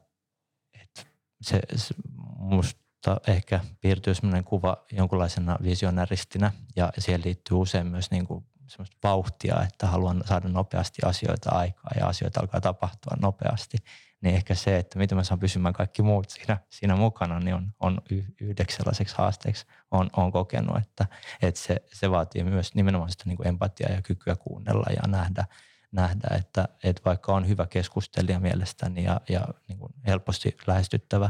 että 0.81 1.01
se, 1.41 1.61
se 1.75 1.95
musta 2.37 3.17
ehkä 3.27 3.59
piirtyy 3.81 4.15
sellainen 4.15 4.43
kuva 4.43 4.85
jonkunlaisena 4.91 5.57
visionäristinä. 5.63 6.51
Ja 6.75 6.91
siihen 6.97 7.21
liittyy 7.25 7.57
usein 7.57 7.87
myös 7.87 8.11
niin 8.11 8.27
kuin 8.27 8.45
semmoista 8.67 8.97
vauhtia, 9.03 9.63
että 9.63 9.87
haluan 9.87 10.23
saada 10.25 10.49
nopeasti 10.49 11.01
asioita 11.05 11.49
aikaa 11.51 11.91
ja 11.99 12.07
asioita 12.07 12.39
alkaa 12.39 12.61
tapahtua 12.61 13.17
nopeasti. 13.21 13.77
Niin 14.21 14.35
ehkä 14.35 14.55
se, 14.55 14.77
että 14.77 14.99
miten 14.99 15.17
mä 15.17 15.23
saan 15.23 15.39
pysymään 15.39 15.73
kaikki 15.73 16.01
muut 16.01 16.29
siinä, 16.29 16.57
siinä 16.69 16.95
mukana, 16.95 17.39
niin 17.39 17.55
on, 17.55 17.73
on 17.79 18.01
yhdeksi 18.41 18.77
sellaiseksi 18.77 19.15
haasteeksi. 19.17 19.65
On, 19.91 20.09
on 20.17 20.31
kokenut, 20.31 20.77
että, 20.77 21.05
että 21.41 21.59
se, 21.59 21.77
se 21.93 22.11
vaatii 22.11 22.43
myös 22.43 22.75
nimenomaan 22.75 23.11
sitä 23.11 23.23
niin 23.27 23.37
kuin 23.37 23.47
empatiaa 23.47 23.91
ja 23.91 24.01
kykyä 24.01 24.35
kuunnella 24.35 24.85
ja 24.89 25.07
nähdä, 25.07 25.45
nähdä 25.93 26.35
että, 26.39 26.67
että 26.83 27.01
vaikka 27.05 27.33
on 27.33 27.47
hyvä 27.47 27.65
keskustelija 27.65 28.39
mielestäni 28.39 29.03
ja, 29.03 29.21
ja 29.29 29.47
niin 29.67 29.77
kuin 29.79 29.93
helposti 30.07 30.57
lähestyttävä, 30.67 31.29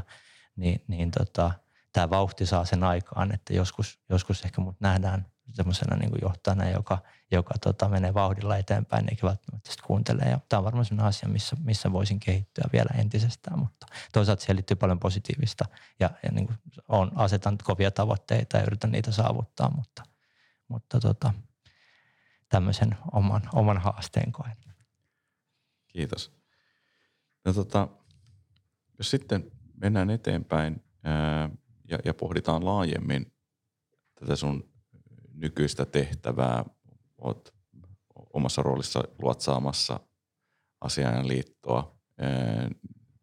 niin, 0.56 0.84
niin 0.88 1.12
tota, 1.12 1.52
tämä 1.92 2.10
vauhti 2.10 2.46
saa 2.46 2.66
sen 2.66 2.84
aikaan, 2.84 3.34
että 3.34 3.54
joskus, 3.54 4.00
joskus 4.10 4.46
ehkä 4.46 4.62
mut 4.62 4.76
nähdään 4.80 5.26
semmoisena 5.54 5.96
niin 5.96 6.12
johtajana, 6.22 6.70
joka, 6.70 6.98
joka 7.32 7.54
tota, 7.62 7.90
menee 7.90 8.14
vauhdilla 8.14 8.58
eteenpäin 8.58 9.06
eikä 9.10 9.28
välttämättä 9.28 9.72
sitten 9.72 9.88
kuuntele. 9.88 10.22
Ja 10.22 10.40
tämä 10.50 10.58
on 10.58 10.64
varmaan 10.64 10.86
sellainen 10.86 11.08
asia, 11.08 11.30
missä, 11.30 11.56
missä 11.64 11.92
voisin 11.92 12.20
kehittyä 12.20 12.64
vielä 12.74 12.90
entisestään, 12.98 13.60
mutta 13.60 13.88
toisaalta 14.14 14.42
siihen 14.42 14.56
liittyy 14.56 14.76
paljon 14.76 15.00
positiivista 15.00 15.66
ja, 16.00 16.10
ja 16.24 16.32
niin 16.32 16.48
kuin 16.48 16.58
on, 16.88 17.12
asetan 17.16 17.58
kovia 17.64 17.92
tavoitteita 17.92 18.58
ja 18.58 18.64
yritän 18.64 18.92
niitä 18.92 19.12
saavuttaa, 19.12 19.72
mutta, 19.76 20.04
mutta 20.68 21.00
tota, 21.00 21.34
tämmöisen 22.54 22.98
oman, 23.12 23.42
oman 23.54 23.78
haasteen 23.78 24.32
koen. 24.32 24.58
Kiitos. 25.88 26.32
No 27.46 27.54
tota, 27.54 27.88
jos 28.98 29.12
sitten 29.12 29.52
mennään 29.82 30.10
eteenpäin 30.10 30.84
ää, 31.04 31.50
ja, 31.90 32.00
ja 32.06 32.14
pohditaan 32.14 32.66
laajemmin 32.66 33.34
tätä 34.20 34.36
sun 34.36 34.70
nykyistä 35.34 35.86
tehtävää, 35.86 36.66
olet 37.18 37.54
omassa 38.34 38.62
roolissa 38.62 39.04
luotsaamassa 39.22 40.00
asianliittoa 40.82 42.00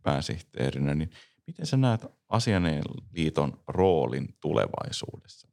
pääsihteerinä, 0.03 0.95
niin 0.95 1.11
miten 1.47 1.67
sä 1.67 1.77
näet 1.77 2.07
liiton 3.13 3.63
roolin 3.69 4.37
tulevaisuudessa? 4.41 5.50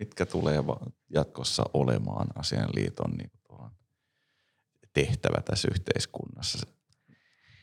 Mitkä 0.00 0.26
tulee 0.26 0.58
jatkossa 1.14 1.64
olemaan 1.74 2.26
asianliiton 2.34 3.10
niin 3.10 3.30
tehtävä 4.92 5.42
tässä 5.42 5.68
yhteiskunnassa? 5.70 6.66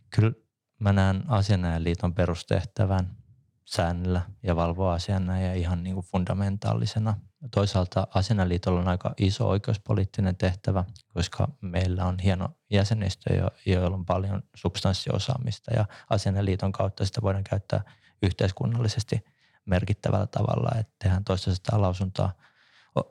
Kyllä 0.10 0.32
mä 0.79 0.94
näen 0.94 1.24
asianajaliiton 1.27 2.13
perustehtävän 2.13 3.17
säännellä 3.65 4.22
ja 4.44 4.56
valvoa 4.56 4.94
asianajan 4.94 5.58
ihan 5.58 5.84
niin 5.84 5.94
kuin 5.94 6.06
fundamentaalisena 6.06 7.17
Toisaalta 7.51 8.08
Asenaliitolla 8.13 8.79
on 8.79 8.88
aika 8.88 9.13
iso 9.17 9.50
oikeuspoliittinen 9.50 10.36
tehtävä, 10.36 10.84
koska 11.13 11.48
meillä 11.62 12.06
on 12.06 12.20
hieno 12.20 12.50
jäsenistö, 12.70 13.51
joilla 13.65 13.98
on 13.98 14.06
paljon 14.06 14.44
substanssiosaamista 14.56 15.74
ja 15.74 15.86
Asenaliiton 16.10 16.72
kautta 16.72 17.06
sitä 17.06 17.22
voidaan 17.22 17.44
käyttää 17.44 17.82
yhteiskunnallisesti 18.22 19.25
merkittävällä 19.68 20.28
tavalla. 20.28 20.80
Että 20.80 20.94
tehdään 21.00 21.24
toista 21.24 21.82
lausuntoa, 21.82 22.30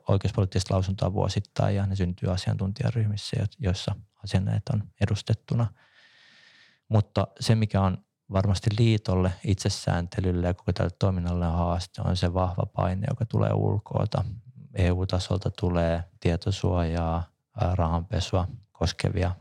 oikeuspoliittista 0.07 0.73
lausuntoa 0.73 1.13
vuosittain 1.13 1.75
ja 1.75 1.85
ne 1.85 1.95
syntyy 1.95 2.31
asiantuntijaryhmissä, 2.31 3.37
joissa 3.59 3.95
asianajat 4.23 4.69
on 4.73 4.83
edustettuna. 5.01 5.67
Mutta 6.89 7.27
se, 7.39 7.55
mikä 7.55 7.81
on 7.81 7.97
varmasti 8.31 8.69
liitolle, 8.79 9.33
itsesääntelylle 9.43 10.47
ja 10.47 10.53
koko 10.53 10.73
tälle 10.73 10.91
toiminnalle 10.99 11.45
haaste 11.45 12.01
on 12.05 12.17
se 12.17 12.33
vahva 12.33 12.65
paine, 12.65 13.07
joka 13.09 13.25
tulee 13.25 13.53
ulkoota. 13.53 14.23
EU-tasolta 14.73 15.51
tulee 15.51 16.03
tietosuojaa, 16.19 17.23
rahanpesua 17.73 18.47
koskevia 18.71 19.35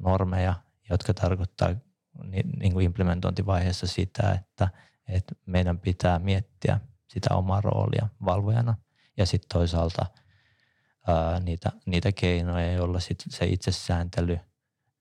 normeja, 0.00 0.54
jotka 0.90 1.14
tarkoittaa 1.14 1.74
niin 2.60 2.72
kuin 2.72 2.84
implementointivaiheessa 2.84 3.86
sitä, 3.86 4.32
että, 4.32 4.68
että 5.08 5.34
meidän 5.46 5.78
pitää 5.78 6.18
miettiä 6.18 6.80
sitä 7.08 7.34
omaa 7.34 7.60
roolia 7.60 8.08
valvojana 8.24 8.74
ja 9.16 9.26
sitten 9.26 9.48
toisaalta 9.58 10.06
ää, 11.08 11.40
niitä, 11.40 11.72
niitä 11.86 12.12
keinoja, 12.12 12.72
joilla 12.72 13.00
sit 13.00 13.24
se 13.28 13.46
itsesääntely– 13.46 14.38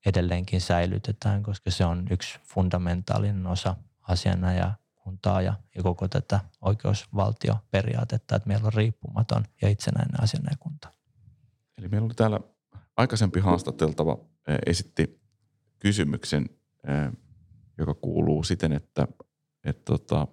edelleenkin 0.06 0.62
säilytetään, 0.62 1.44
koska 1.44 1.72
se 1.72 1.86
on 1.86 2.08
yksi 2.10 2.40
fundamentaalinen 2.44 3.48
osa 3.48 3.76
asiana 4.02 4.54
ja 4.54 4.74
kuntaa 4.96 5.42
ja, 5.42 5.54
ja 5.76 5.84
koko 5.84 6.08
tätä 6.08 6.40
oikeusvaltioperiaatetta, 6.62 8.36
että 8.36 8.48
meillä 8.48 8.66
on 8.66 8.74
riippumaton 8.74 9.44
ja 9.62 9.70
itsenäinen 9.70 10.24
asianajakunta. 10.24 10.92
Eli 11.78 11.88
meillä 11.88 12.06
oli 12.06 12.14
täällä 12.14 12.40
aikaisempi 12.98 13.40
haastateltava 13.40 14.18
esitti 14.66 15.22
kysymyksen, 15.80 16.50
joka 17.78 17.94
kuuluu 17.94 18.44
siten, 18.44 18.74
että, 18.74 19.08
että 19.64 19.82
tota, 19.86 20.28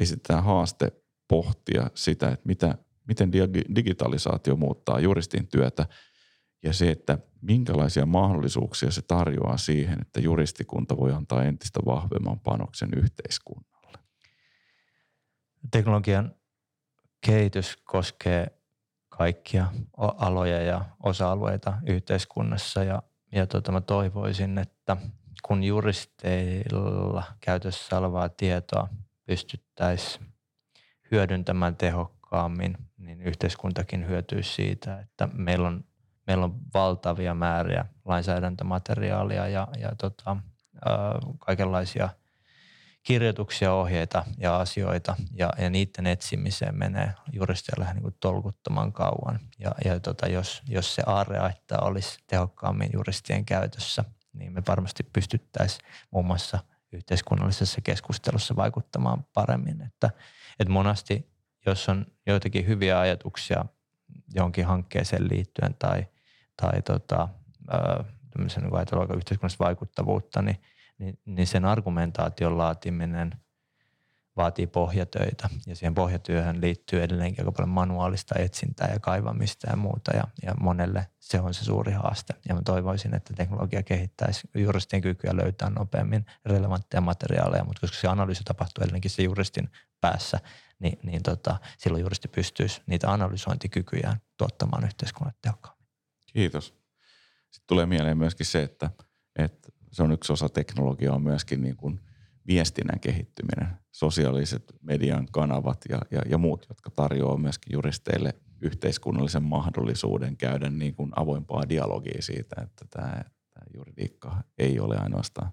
esitetään 0.00 0.44
haaste 0.44 0.92
pohtia 1.28 1.90
sitä, 1.94 2.28
että 2.28 2.46
mitä, 2.46 2.78
miten 3.08 3.32
digitalisaatio 3.76 4.56
muuttaa 4.56 5.00
juristin 5.00 5.46
työtä– 5.46 5.86
ja 6.66 6.72
se, 6.72 6.90
että 6.90 7.18
minkälaisia 7.40 8.06
mahdollisuuksia 8.06 8.90
se 8.90 9.02
tarjoaa 9.02 9.56
siihen, 9.56 10.00
että 10.00 10.20
juristikunta 10.20 10.96
voi 10.96 11.12
antaa 11.12 11.44
entistä 11.44 11.80
vahvemman 11.86 12.40
panoksen 12.40 12.88
yhteiskunnalle. 12.96 13.98
Teknologian 15.70 16.34
kehitys 17.26 17.76
koskee 17.76 18.46
kaikkia 19.08 19.66
aloja 19.96 20.62
ja 20.62 20.84
osa-alueita 21.02 21.78
yhteiskunnassa 21.86 22.84
ja, 22.84 23.02
ja 23.32 23.46
tota, 23.46 23.72
mä 23.72 23.80
toivoisin, 23.80 24.58
että 24.58 24.96
kun 25.46 25.64
juristeilla 25.64 27.22
käytössä 27.40 27.98
olevaa 27.98 28.28
tietoa 28.28 28.88
pystyttäisiin 29.26 30.26
hyödyntämään 31.10 31.76
tehokkaammin, 31.76 32.78
niin 32.98 33.22
yhteiskuntakin 33.22 34.08
hyötyisi 34.08 34.54
siitä, 34.54 35.00
että 35.00 35.28
meillä 35.32 35.68
on 35.68 35.84
meillä 36.26 36.44
on 36.44 36.54
valtavia 36.74 37.34
määriä 37.34 37.86
lainsäädäntömateriaalia 38.04 39.48
ja, 39.48 39.68
ja 39.78 39.92
tota, 39.98 40.36
ää, 40.86 40.94
kaikenlaisia 41.38 42.08
kirjoituksia, 43.02 43.72
ohjeita 43.72 44.24
ja 44.38 44.56
asioita 44.56 45.16
ja, 45.32 45.52
ja 45.58 45.70
niiden 45.70 46.06
etsimiseen 46.06 46.78
menee 46.78 47.12
juristeilla 47.32 47.92
niin 47.92 48.02
kuin 48.02 48.16
tolkuttoman 48.20 48.92
kauan. 48.92 49.40
Ja, 49.58 49.70
ja 49.84 50.00
tota, 50.00 50.28
jos, 50.28 50.62
jos 50.68 50.94
se 50.94 51.02
aarreaitta 51.06 51.78
olisi 51.78 52.18
tehokkaammin 52.26 52.90
juristien 52.92 53.44
käytössä, 53.44 54.04
niin 54.38 54.52
me 54.52 54.62
varmasti 54.68 55.02
pystyttäisiin 55.02 55.84
muun 56.10 56.26
muassa 56.26 56.58
yhteiskunnallisessa 56.92 57.80
keskustelussa 57.80 58.56
vaikuttamaan 58.56 59.24
paremmin. 59.34 59.82
Että, 59.82 60.10
että 60.60 60.72
monasti, 60.72 61.30
jos 61.66 61.88
on 61.88 62.06
joitakin 62.26 62.66
hyviä 62.66 63.00
ajatuksia 63.00 63.64
johonkin 64.34 64.66
hankkeeseen 64.66 65.28
liittyen 65.28 65.74
tai 65.74 66.06
tai 66.62 66.82
tota, 66.82 67.28
tämmöisen 68.30 68.62
niin 68.62 69.16
yhteiskunnallista 69.16 69.64
vaikuttavuutta, 69.64 70.42
niin, 70.42 70.56
niin, 70.98 71.18
niin 71.24 71.46
sen 71.46 71.64
argumentaation 71.64 72.58
laatiminen 72.58 73.32
vaatii 74.36 74.66
pohjatöitä 74.66 75.48
ja 75.66 75.76
siihen 75.76 75.94
pohjatyöhön 75.94 76.60
liittyy 76.60 77.02
edelleenkin 77.02 77.40
aika 77.40 77.52
paljon 77.52 77.68
manuaalista 77.68 78.38
etsintää 78.38 78.92
ja 78.92 79.00
kaivamista 79.00 79.70
ja 79.70 79.76
muuta 79.76 80.16
ja, 80.16 80.24
ja 80.42 80.54
monelle 80.60 81.06
se 81.18 81.40
on 81.40 81.54
se 81.54 81.64
suuri 81.64 81.92
haaste. 81.92 82.34
Ja 82.48 82.54
mä 82.54 82.62
toivoisin, 82.64 83.14
että 83.14 83.34
teknologia 83.34 83.82
kehittäisi 83.82 84.48
juristin 84.54 85.02
kykyä 85.02 85.36
löytää 85.36 85.70
nopeammin 85.70 86.26
relevantteja 86.44 87.00
materiaaleja, 87.00 87.64
mutta 87.64 87.80
koska 87.80 87.96
se 87.96 88.08
analyysi 88.08 88.44
tapahtuu 88.44 88.82
edelleenkin 88.82 89.10
se 89.10 89.22
juristin 89.22 89.70
päässä, 90.00 90.40
niin, 90.78 90.98
niin 91.02 91.22
tota, 91.22 91.58
silloin 91.78 92.02
juristi 92.02 92.28
pystyisi 92.28 92.82
niitä 92.86 93.12
analysointikykyjä 93.12 94.16
tuottamaan 94.36 94.84
yhteiskunnalle 94.84 95.38
tehokkaammin. 95.42 95.86
Kiitos. 96.32 96.66
Sitten 97.50 97.66
tulee 97.66 97.86
mieleen 97.86 98.18
myöskin 98.18 98.46
se, 98.46 98.62
että, 98.62 98.90
että 99.38 99.68
se 99.92 100.02
on 100.02 100.12
yksi 100.12 100.32
osa 100.32 100.48
teknologiaa 100.48 101.18
myöskin 101.18 101.62
niin 101.62 101.76
kuin 101.76 102.00
viestinnän 102.46 103.00
kehittyminen, 103.00 103.76
sosiaaliset 103.92 104.72
median 104.82 105.26
kanavat 105.32 105.84
ja, 105.88 105.98
ja, 106.10 106.22
ja 106.28 106.38
muut, 106.38 106.66
jotka 106.68 106.90
tarjoavat 106.90 107.42
myöskin 107.42 107.72
juristeille 107.72 108.34
yhteiskunnallisen 108.60 109.42
mahdollisuuden 109.42 110.36
käydä 110.36 110.70
niin 110.70 110.94
kuin 110.94 111.12
avoimpaa 111.16 111.68
dialogia 111.68 112.22
siitä, 112.22 112.62
että 112.62 112.84
tämä, 112.90 113.24
tämä 113.54 113.66
juridiikka 113.74 114.42
ei 114.58 114.80
ole 114.80 114.96
ainoastaan 114.96 115.52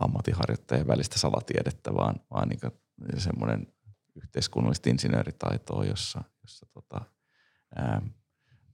ammattiharjoittajien 0.00 0.86
välistä 0.86 1.18
salatiedettä, 1.18 1.94
vaan, 1.94 2.14
vaan 2.30 2.48
niin 2.48 3.20
semmoinen 3.20 3.66
yhteiskunnallista 4.14 4.90
insinööritaitoa, 4.90 5.84
jossa, 5.84 6.24
jossa 6.42 6.66
tota, 6.72 7.00
ää, 7.76 8.02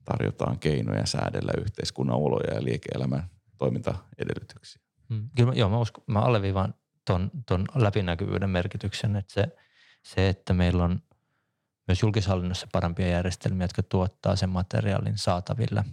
tarjotaan 0.05 0.59
keinoja 0.59 1.05
säädellä 1.05 1.51
yhteiskunnan 1.57 2.17
oloja 2.17 2.53
ja 2.53 2.63
liike-elämän 2.63 3.29
toimintaedellytyksiä. 3.57 4.81
Hmm. 5.09 5.29
Kyllä 5.35 5.53
joo, 5.53 5.69
mä, 5.69 5.79
uskon, 5.79 6.03
mä 6.07 6.19
alleviivaan 6.19 6.73
ton, 7.07 7.31
ton 7.45 7.65
läpinäkyvyyden 7.75 8.49
merkityksen, 8.49 9.15
että 9.15 9.33
se, 9.33 9.47
se, 10.03 10.29
että 10.29 10.53
meillä 10.53 10.83
on 10.83 11.01
myös 11.87 12.01
julkishallinnossa 12.01 12.67
parempia 12.71 13.07
järjestelmiä, 13.07 13.63
jotka 13.63 13.83
tuottaa 13.83 14.35
sen 14.35 14.49
materiaalin 14.49 15.17
saataville 15.17 15.83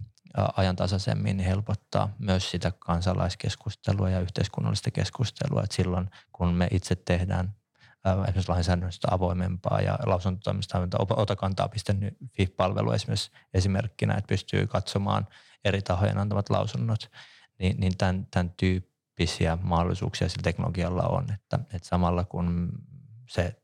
ajantasaisemmin, 0.56 1.36
niin 1.36 1.46
helpottaa 1.48 2.14
myös 2.18 2.50
sitä 2.50 2.72
kansalaiskeskustelua 2.78 4.10
ja 4.10 4.20
yhteiskunnallista 4.20 4.90
keskustelua. 4.90 5.62
Että 5.62 5.76
silloin 5.76 6.10
kun 6.32 6.54
me 6.54 6.68
itse 6.70 6.96
tehdään 6.96 7.54
esimerkiksi 8.04 8.48
lainsäädännöstä 8.48 9.08
avoimempaa 9.10 9.80
ja 9.80 9.98
lausuntotoimista 10.06 10.78
otakantaa.fi-palvelu 11.16 12.90
esimerkiksi 12.90 13.30
esimerkkinä, 13.54 14.14
että 14.14 14.28
pystyy 14.28 14.66
katsomaan 14.66 15.26
eri 15.64 15.82
tahojen 15.82 16.18
antamat 16.18 16.50
lausunnot, 16.50 17.10
niin, 17.58 17.76
niin 17.80 17.96
tämän, 17.98 18.26
tämän 18.30 18.50
tyyppisiä 19.14 19.58
mahdollisuuksia 19.62 20.28
sillä 20.28 20.42
teknologialla 20.42 21.02
on, 21.02 21.24
että, 21.34 21.58
että 21.74 21.88
samalla 21.88 22.24
kun 22.24 22.72
se 23.28 23.56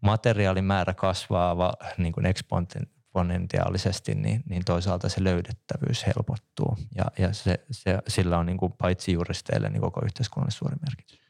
materiaalimäärä 0.00 0.94
kasvaa 0.94 1.56
va, 1.56 1.72
niin 1.98 2.12
kuin 2.12 2.26
eksponentiaalisesti, 2.26 4.14
niin, 4.14 4.42
niin 4.48 4.64
toisaalta 4.64 5.08
se 5.08 5.24
löydettävyys 5.24 6.06
helpottuu 6.06 6.76
ja, 6.94 7.04
ja 7.18 7.32
se, 7.32 7.66
se, 7.70 7.98
sillä 8.08 8.38
on 8.38 8.46
niin 8.46 8.58
kuin 8.58 8.72
paitsi 8.72 9.12
juristeille 9.12 9.68
niin 9.68 9.80
koko 9.80 10.00
yhteiskunnalle 10.04 10.50
suuri 10.50 10.76
merkitys. 10.82 11.20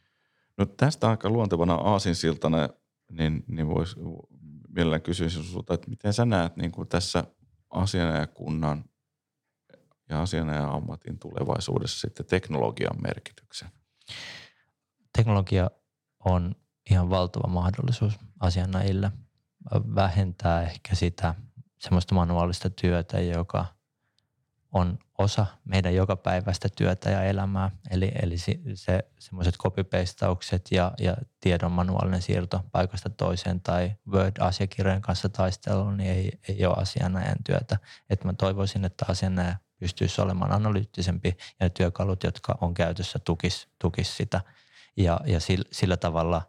No 0.56 0.66
tästä 0.66 1.10
aika 1.10 1.30
luontevana 1.30 1.74
aasinsiltana, 1.74 2.68
niin, 3.10 3.44
niin 3.46 3.68
voisi 3.68 3.96
mielellään 4.68 5.02
kysyä 5.02 5.28
sinulta, 5.28 5.74
että 5.74 5.90
miten 5.90 6.12
sä 6.12 6.24
näet 6.24 6.56
niin 6.56 6.72
kuin 6.72 6.88
tässä 6.88 7.24
asianajakunnan 7.70 8.84
ja 10.08 10.22
asianajan 10.22 10.70
ammatin 10.70 11.18
tulevaisuudessa 11.18 12.00
sitten 12.00 12.26
teknologian 12.26 13.02
merkityksen? 13.02 13.68
Teknologia 15.16 15.70
on 16.24 16.54
ihan 16.90 17.10
valtava 17.10 17.48
mahdollisuus 17.48 18.18
asianajille 18.40 19.12
vähentää 19.94 20.62
ehkä 20.62 20.94
sitä 20.94 21.34
semmoista 21.78 22.14
manuaalista 22.14 22.70
työtä, 22.70 23.20
joka 23.20 23.66
on 24.72 24.98
osa 25.18 25.46
meidän 25.64 25.94
jokapäiväistä 25.94 26.68
työtä 26.76 27.10
ja 27.10 27.22
elämää. 27.22 27.70
Eli, 27.90 28.12
eli 28.22 28.38
se, 28.74 29.04
semmoiset 29.18 29.56
copy-pastaukset 29.56 30.68
ja, 30.70 30.92
ja 30.98 31.16
tiedon 31.40 31.72
manuaalinen 31.72 32.22
siirto 32.22 32.64
paikasta 32.72 33.10
toiseen 33.10 33.60
tai 33.60 33.92
Word-asiakirjojen 34.10 35.02
kanssa 35.02 35.28
taistelu, 35.28 35.90
niin 35.90 36.10
ei, 36.10 36.40
ei 36.48 36.66
ole 36.66 36.74
asianajan 36.78 37.36
työtä. 37.46 37.78
Että 38.10 38.26
mä 38.26 38.32
toivoisin, 38.32 38.84
että 38.84 39.06
asianaja 39.08 39.56
pystyisi 39.78 40.20
olemaan 40.20 40.52
analyyttisempi 40.52 41.28
ja 41.28 41.66
ne 41.66 41.70
työkalut, 41.70 42.24
jotka 42.24 42.58
on 42.60 42.74
käytössä, 42.74 43.18
tukis, 43.18 43.68
tukis 43.78 44.16
sitä. 44.16 44.40
Ja, 44.96 45.20
ja 45.26 45.40
sillä, 45.40 45.64
sillä 45.72 45.96
tavalla 45.96 46.42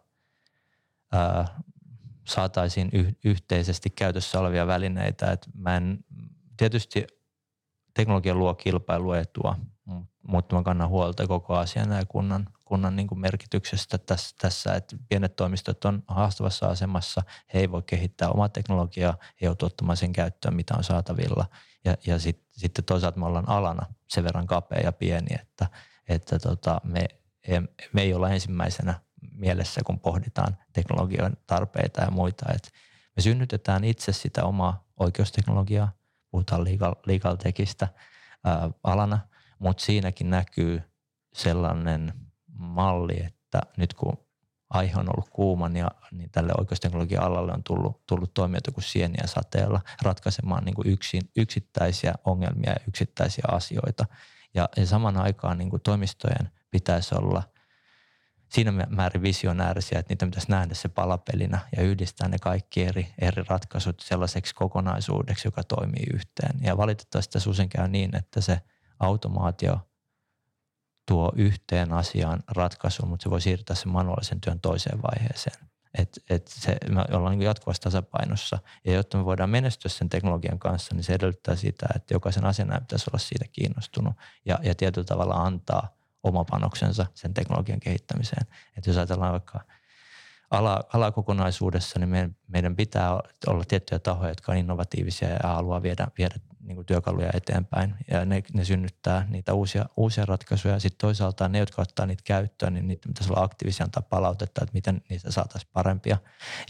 ää, 1.12 1.60
saataisiin 2.24 2.88
y, 2.92 3.12
yhteisesti 3.24 3.90
käytössä 3.90 4.40
olevia 4.40 4.66
välineitä. 4.66 5.32
Et 5.32 5.48
mä 5.54 5.76
en, 5.76 6.04
tietysti 6.56 7.06
teknologia 7.94 8.34
luo 8.34 8.54
kilpailuetua, 8.54 9.56
mutta 10.28 10.56
mä 10.56 10.62
kannan 10.62 10.88
huolta 10.88 11.26
koko 11.26 11.56
asian 11.56 11.90
ja 11.90 12.06
kunnan, 12.06 12.48
kunnan 12.64 12.96
niin 12.96 13.08
kuin 13.08 13.18
merkityksestä 13.18 13.98
tässä, 13.98 14.36
tässä, 14.38 14.74
että 14.74 14.96
pienet 15.08 15.36
toimistot 15.36 15.84
on 15.84 16.02
haastavassa 16.08 16.66
asemassa, 16.66 17.22
he 17.54 17.58
ei 17.58 17.70
voi 17.70 17.82
kehittää 17.86 18.30
omaa 18.30 18.48
teknologiaa, 18.48 19.16
he 19.40 19.46
joutuu 19.46 19.66
ottamaan 19.66 19.96
sen 19.96 20.12
käyttöön, 20.12 20.54
mitä 20.54 20.74
on 20.76 20.84
saatavilla. 20.84 21.46
Ja, 21.84 21.96
ja 22.06 22.18
sit, 22.18 22.42
sitten 22.50 22.84
toisaalta 22.84 23.18
me 23.18 23.26
ollaan 23.26 23.48
alana 23.48 23.86
sen 24.08 24.24
verran 24.24 24.46
kapea 24.46 24.80
ja 24.80 24.92
pieni, 24.92 25.34
että, 25.40 25.66
että 26.08 26.38
tota, 26.38 26.80
me, 26.84 27.08
me 27.92 28.02
ei 28.02 28.14
olla 28.14 28.30
ensimmäisenä 28.30 29.00
mielessä, 29.32 29.80
kun 29.86 30.00
pohditaan 30.00 30.56
teknologian 30.72 31.36
tarpeita 31.46 32.00
ja 32.00 32.10
muita. 32.10 32.52
että 32.54 32.68
me 33.16 33.22
synnytetään 33.22 33.84
itse 33.84 34.12
sitä 34.12 34.44
omaa 34.44 34.84
oikeusteknologiaa, 34.96 35.92
puhutaan 36.30 36.64
legal, 36.64 36.94
legal 37.06 37.36
techistä 37.36 37.88
ää, 38.44 38.70
alana, 38.82 39.18
mutta 39.58 39.84
siinäkin 39.84 40.30
näkyy 40.30 40.82
sellainen 41.32 42.14
malli, 42.52 43.22
että 43.26 43.60
nyt 43.76 43.94
kun 43.94 44.29
aihe 44.70 44.94
on 44.96 45.08
ollut 45.08 45.30
kuuma, 45.30 45.68
niin, 45.68 45.86
niin 46.12 46.30
tälle 46.30 46.52
oikeusteknologian 46.58 47.24
alalle 47.24 47.52
on 47.52 47.62
tullut, 47.62 48.06
tullut 48.06 48.34
toimijoita 48.34 48.72
kuin 48.72 48.84
sieniä 48.84 49.26
sateella 49.26 49.80
ratkaisemaan 50.02 50.64
niin 50.64 50.74
kuin 50.74 50.88
yksin, 50.88 51.22
yksittäisiä 51.36 52.14
ongelmia 52.24 52.70
ja 52.70 52.80
yksittäisiä 52.88 53.44
asioita. 53.48 54.06
Ja, 54.54 54.68
ja 54.76 54.86
saman 54.86 55.16
aikaan 55.16 55.58
niin 55.58 55.70
kuin 55.70 55.82
toimistojen 55.82 56.50
pitäisi 56.70 57.14
olla– 57.14 57.42
siinä 58.52 58.86
määrin 58.88 59.22
visionäärisiä, 59.22 59.98
että 59.98 60.12
niitä 60.12 60.26
pitäisi 60.26 60.50
nähdä 60.50 60.74
se 60.74 60.88
palapelinä 60.88 61.58
ja 61.76 61.82
yhdistää 61.82 62.28
ne 62.28 62.38
kaikki 62.38 62.82
eri, 62.82 63.06
eri 63.18 63.42
ratkaisut 63.48 64.00
sellaiseksi 64.00 64.54
kokonaisuudeksi, 64.54 65.48
joka 65.48 65.62
toimii 65.62 66.06
yhteen. 66.14 66.60
Ja 66.62 66.76
valitettavasti 66.76 67.32
tässä 67.32 67.50
usein 67.50 67.68
käy 67.68 67.88
niin, 67.88 68.16
että 68.16 68.40
se 68.40 68.60
automaatio 69.00 69.78
tuo 71.10 71.32
yhteen 71.36 71.92
asiaan 71.92 72.42
ratkaisun, 72.48 73.08
mutta 73.08 73.22
se 73.22 73.30
voi 73.30 73.40
siirtää 73.40 73.76
sen 73.76 73.92
manuaalisen 73.92 74.40
työn 74.40 74.60
toiseen 74.60 75.02
vaiheeseen. 75.02 75.56
Et, 75.98 76.18
et 76.30 76.48
se, 76.48 76.76
me 76.88 77.04
ollaan 77.12 77.38
niin 77.38 77.46
jatkuvassa 77.46 77.82
tasapainossa 77.82 78.58
ja 78.84 78.92
jotta 78.92 79.18
me 79.18 79.24
voidaan 79.24 79.50
menestyä 79.50 79.88
sen 79.88 80.08
teknologian 80.08 80.58
kanssa, 80.58 80.94
niin 80.94 81.04
se 81.04 81.14
edellyttää 81.14 81.56
sitä, 81.56 81.86
että 81.96 82.14
jokaisen 82.14 82.44
asian 82.44 82.80
pitäisi 82.80 83.10
olla 83.10 83.18
siitä 83.18 83.44
kiinnostunut 83.52 84.14
ja, 84.44 84.58
ja 84.62 84.74
tietyllä 84.74 85.04
tavalla 85.04 85.34
antaa– 85.34 85.88
oma 86.22 86.44
panoksensa 86.44 87.06
sen 87.14 87.34
teknologian 87.34 87.80
kehittämiseen. 87.80 88.46
Että 88.76 88.90
jos 88.90 88.96
ajatellaan 88.96 89.32
vaikka 89.32 89.60
ala, 90.50 90.84
alakokonaisuudessa, 90.92 91.98
niin 91.98 92.08
meidän, 92.08 92.36
meidän 92.48 92.76
pitää 92.76 93.20
olla 93.46 93.64
tiettyjä 93.68 93.98
tahoja, 93.98 94.30
jotka 94.30 94.52
on 94.52 94.58
innovatiivisia 94.58 95.28
ja 95.28 95.38
haluaa 95.42 95.82
viedä, 95.82 96.06
viedä 96.18 96.34
niin 96.60 96.74
kuin 96.74 96.86
työkaluja 96.86 97.30
eteenpäin. 97.34 97.94
Ja 98.10 98.24
ne, 98.24 98.42
ne 98.52 98.64
synnyttää 98.64 99.26
niitä 99.28 99.54
uusia, 99.54 99.86
uusia 99.96 100.26
ratkaisuja. 100.26 100.78
Sitten 100.78 100.98
toisaalta 101.00 101.48
ne, 101.48 101.58
jotka 101.58 101.82
ottaa 101.82 102.06
niitä 102.06 102.22
käyttöön, 102.26 102.74
niin 102.74 102.88
niitä 102.88 103.08
pitäisi 103.08 103.32
olla 103.32 103.42
aktiivisia 103.42 103.84
antaa 103.84 104.02
palautetta, 104.02 104.62
että 104.62 104.74
miten 104.74 105.02
niistä 105.10 105.32
saataisiin 105.32 105.70
parempia. 105.72 106.18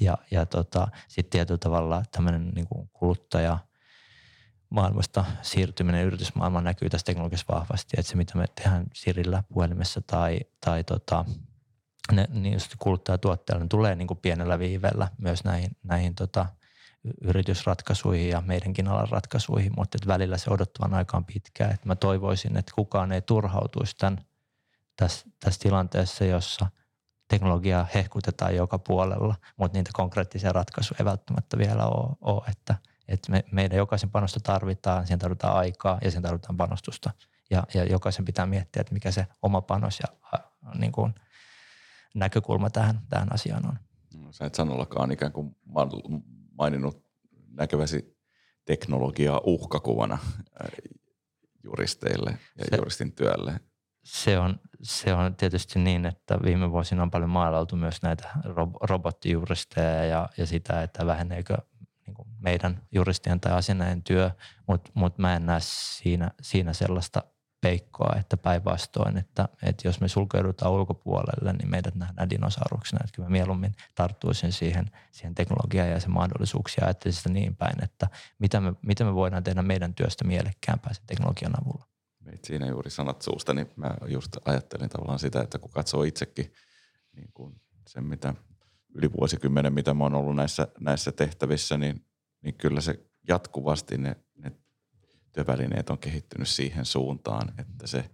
Ja, 0.01 0.19
ja 0.31 0.47
tota, 0.47 0.89
sitten 1.09 1.31
tietyllä 1.31 1.59
tavalla 1.59 2.03
tämmöinen 2.13 2.49
niin 2.49 2.67
kuin 2.67 2.91
kuluttaja– 2.93 3.59
maailmasta 4.71 5.25
siirtyminen 5.43 6.05
yritysmaailmaan 6.05 6.65
näkyy 6.65 6.91
tässä 6.91 7.05
teknologiassa 7.05 7.55
vahvasti, 7.55 7.97
että 7.99 8.11
se 8.11 8.17
mitä 8.17 8.39
me 8.39 8.45
tehdään 8.55 8.87
Sirillä 8.95 9.43
puhelimessa 9.53 10.01
tai, 10.07 10.41
tai 10.65 10.85
tota, 10.85 11.25
ne, 12.13 12.29
niin 12.31 12.59
kuluttajatuotteilla, 12.79 13.65
ne 13.65 13.69
tulee 13.69 13.95
niin 13.95 14.09
kuin 14.09 14.19
pienellä 14.19 14.59
viivellä 14.59 15.09
myös 15.19 15.45
näihin, 15.45 15.77
näihin 15.83 16.15
tota, 16.15 16.47
yritysratkaisuihin 17.23 18.29
ja 18.29 18.43
meidänkin 18.47 18.89
alan 18.89 19.09
ratkaisuihin, 19.09 19.73
mutta 19.77 19.97
että 19.97 20.07
välillä 20.07 20.39
se 20.39 20.51
odottavan 20.51 20.95
aika 20.95 21.17
on 21.17 21.25
pitkää. 21.25 21.71
Että 21.71 21.87
mä 21.87 21.97
toivoisin, 21.97 22.57
että 22.57 22.73
kukaan 22.75 23.13
ei 23.13 23.23
turhautuisi 23.23 23.97
tämän, 23.99 24.25
tässä, 24.97 25.27
tässä 25.41 25.61
tilanteessa, 25.61 26.25
jossa 26.25 26.67
teknologiaa 27.29 27.87
hehkutetaan 27.95 28.57
joka 28.57 28.79
puolella, 28.79 29.35
mutta 29.57 29.79
niitä 29.79 29.91
konkreettisia 29.95 30.53
ratkaisuja 30.53 30.97
ei 30.99 31.05
välttämättä 31.05 31.59
vielä 31.59 31.87
ole, 31.87 32.17
ole 32.21 32.43
että– 32.49 32.75
että 33.11 33.33
me, 33.33 33.45
meidän 33.53 33.79
jokaisen 33.79 34.11
panosta 34.11 34.41
tarvitaan, 34.41 35.07
siihen 35.07 35.19
tarvitaan 35.19 35.57
aikaa 35.57 35.99
ja 36.05 36.11
siihen 36.11 36.23
tarvitaan 36.23 36.57
panostusta. 36.57 37.11
Ja, 37.51 37.65
ja 37.75 37.85
jokaisen 37.85 38.25
pitää 38.25 38.47
miettiä, 38.47 38.81
että 38.81 38.93
mikä 38.93 39.11
se 39.11 39.27
oma 39.43 39.61
panos 39.61 40.01
ja 40.01 40.39
niin 40.75 40.93
kuin, 40.93 41.15
näkökulma 42.15 42.71
tähän, 42.71 43.01
tähän 43.09 43.33
asiaan 43.33 43.67
on. 43.67 43.79
No, 44.17 44.33
sä 44.33 44.45
et 44.45 44.55
sanollakaan 44.55 45.13
ikään 45.13 45.33
kuin 45.33 45.57
maininnut 46.61 47.05
näkeväsi 47.53 48.17
teknologiaa 48.65 49.41
uhkakuvana 49.45 50.19
juristeille 51.65 52.39
ja 52.59 52.65
se, 52.71 52.77
juristin 52.77 53.13
työlle. 53.13 53.61
Se 54.05 54.39
on, 54.39 54.61
se 54.83 55.15
on 55.15 55.37
tietysti 55.37 55.79
niin, 55.79 56.07
että 56.07 56.39
viime 56.45 56.71
vuosina 56.71 57.03
on 57.03 57.11
paljon 57.11 57.31
maalailtu 57.31 57.77
myös 57.77 58.03
näitä 58.03 58.29
robottijuristeja 58.81 60.05
ja, 60.05 60.29
ja 60.37 60.47
sitä, 60.47 60.83
että 60.83 61.07
väheneekö 61.07 61.57
niin 62.07 62.17
meidän 62.39 62.83
juristien 62.93 63.41
tai 63.41 63.53
asianajan 63.53 64.03
työ, 64.03 64.31
mutta 64.69 64.91
mut 64.95 65.19
mä 65.19 65.37
en 65.37 65.47
näe 65.47 65.61
siinä, 65.63 66.31
siinä 66.43 66.73
sellaista 66.73 67.23
peikkoa, 67.61 68.17
että 68.21 68.37
päinvastoin, 68.37 69.17
että, 69.17 69.49
että 69.63 69.89
jos 69.89 70.01
me 70.01 70.09
sulkeudutaan 70.09 70.73
ulkopuolelle, 70.73 71.53
niin 71.53 71.71
meidät 71.71 71.95
nähdään 71.95 72.31
dinosauruksena. 72.31 73.01
Että 73.05 73.17
kyllä 73.17 73.29
mä 73.29 73.33
mieluummin 73.33 73.77
tarttuisin 73.95 74.53
siihen, 74.53 74.91
siihen 75.13 75.35
teknologiaan 75.35 75.91
ja 75.91 76.01
sen 76.01 76.11
mahdollisuuksia 76.11 76.85
ajattelisin 76.85 77.19
sitä 77.19 77.33
niin 77.33 77.57
päin, 77.57 77.85
että 77.85 78.09
mitä 78.39 78.61
me, 78.61 78.73
mitä 78.87 79.05
me 79.05 79.15
voidaan 79.15 79.45
tehdä 79.45 79.63
meidän 79.63 79.95
työstä 79.95 80.25
mielekkäämpää 80.25 80.95
sen 80.95 81.05
teknologian 81.07 81.63
avulla. 81.63 81.87
Meit 82.21 82.45
siinä 82.45 82.67
juuri 82.67 82.91
sanat 82.91 83.23
suusta, 83.23 83.55
niin 83.55 83.71
mä 83.77 83.95
just 84.07 84.37
ajattelin 84.45 84.89
tavallaan 84.89 85.19
sitä, 85.19 85.41
että 85.41 85.59
kun 85.59 85.71
katsoo 85.71 86.03
itsekin 86.03 86.53
niin 87.17 87.31
kuin 87.35 87.61
sen, 87.87 88.05
mitä 88.05 88.35
yli 88.95 89.13
vuosikymmenen, 89.13 89.73
mitä 89.73 89.95
mä 89.95 90.05
oon 90.05 90.15
ollut 90.15 90.37
näissä, 90.37 90.69
näissä 90.81 91.13
tehtävissä, 91.13 91.79
niin, 91.79 92.07
niin 92.43 92.55
kyllä 92.55 92.81
se 92.81 93.07
jatkuvasti 93.29 93.99
ne 93.99 94.17
työvälineet 95.33 95.91
on 95.91 95.99
kehittynyt 95.99 96.49
siihen 96.49 96.85
suuntaan, 96.85 97.55
että 97.59 97.87
se 97.87 98.11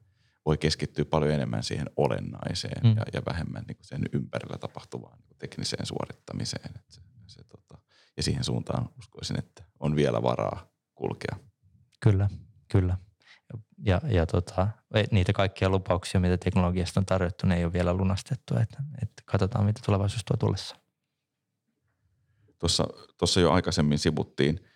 voi 0.46 0.58
keskittyä 0.58 1.04
paljon 1.04 1.32
enemmän 1.32 1.62
siihen 1.62 1.90
olennaiseen 1.96 2.82
mm. 2.84 2.96
ja, 2.96 3.02
ja 3.12 3.22
vähemmän 3.26 3.64
niin 3.68 3.76
kuin 3.76 3.86
sen 3.86 4.02
ympärillä 4.12 4.58
tapahtuvaan 4.58 5.18
niin 5.18 5.38
tekniseen 5.38 5.86
suorittamiseen. 5.86 6.70
Että 6.76 6.94
se, 6.94 7.00
se, 7.26 7.44
tota, 7.44 7.78
ja 8.16 8.22
siihen 8.22 8.44
suuntaan 8.44 8.88
uskoisin, 8.98 9.38
että 9.38 9.64
on 9.80 9.96
vielä 9.96 10.22
varaa 10.22 10.66
kulkea. 10.94 11.36
Kyllä, 12.00 12.28
kyllä. 12.70 12.98
Ja, 13.78 14.00
ja 14.08 14.26
tota, 14.26 14.68
niitä 15.10 15.32
kaikkia 15.32 15.68
lupauksia, 15.68 16.20
mitä 16.20 16.36
teknologiasta 16.36 17.00
on 17.00 17.06
tarjottu, 17.06 17.46
ne 17.46 17.56
ei 17.56 17.64
ole 17.64 17.72
vielä 17.72 17.94
lunastettu. 17.94 18.54
Että, 18.54 18.82
että 19.02 19.22
katsotaan, 19.24 19.64
mitä 19.64 19.80
tulevaisuus 19.86 20.24
tuo 20.24 20.36
tullessa. 20.36 20.76
Tuossa, 22.58 22.86
tuossa 23.18 23.40
jo 23.40 23.52
aikaisemmin 23.52 23.98
sivuttiin– 23.98 24.60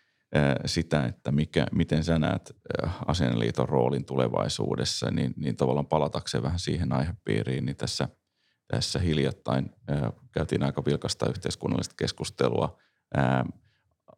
sitä, 0.67 1.05
että 1.05 1.33
mikä, 1.33 1.67
miten 1.73 2.05
sä 2.05 2.19
näet 2.19 2.57
Asianliiton 3.07 3.69
roolin 3.69 4.05
tulevaisuudessa, 4.05 5.11
niin, 5.11 5.35
niin 5.37 5.57
tavallaan 5.57 5.87
palatakseen 5.87 6.43
vähän 6.43 6.59
siihen 6.59 6.93
aihepiiriin, 6.93 7.67
niin 7.67 7.77
tässä, 7.77 8.09
tässä 8.69 8.99
hiljattain 8.99 9.71
käytiin 10.33 10.63
aika 10.63 10.85
vilkasta 10.85 11.29
yhteiskunnallista 11.29 11.95
keskustelua 11.99 12.79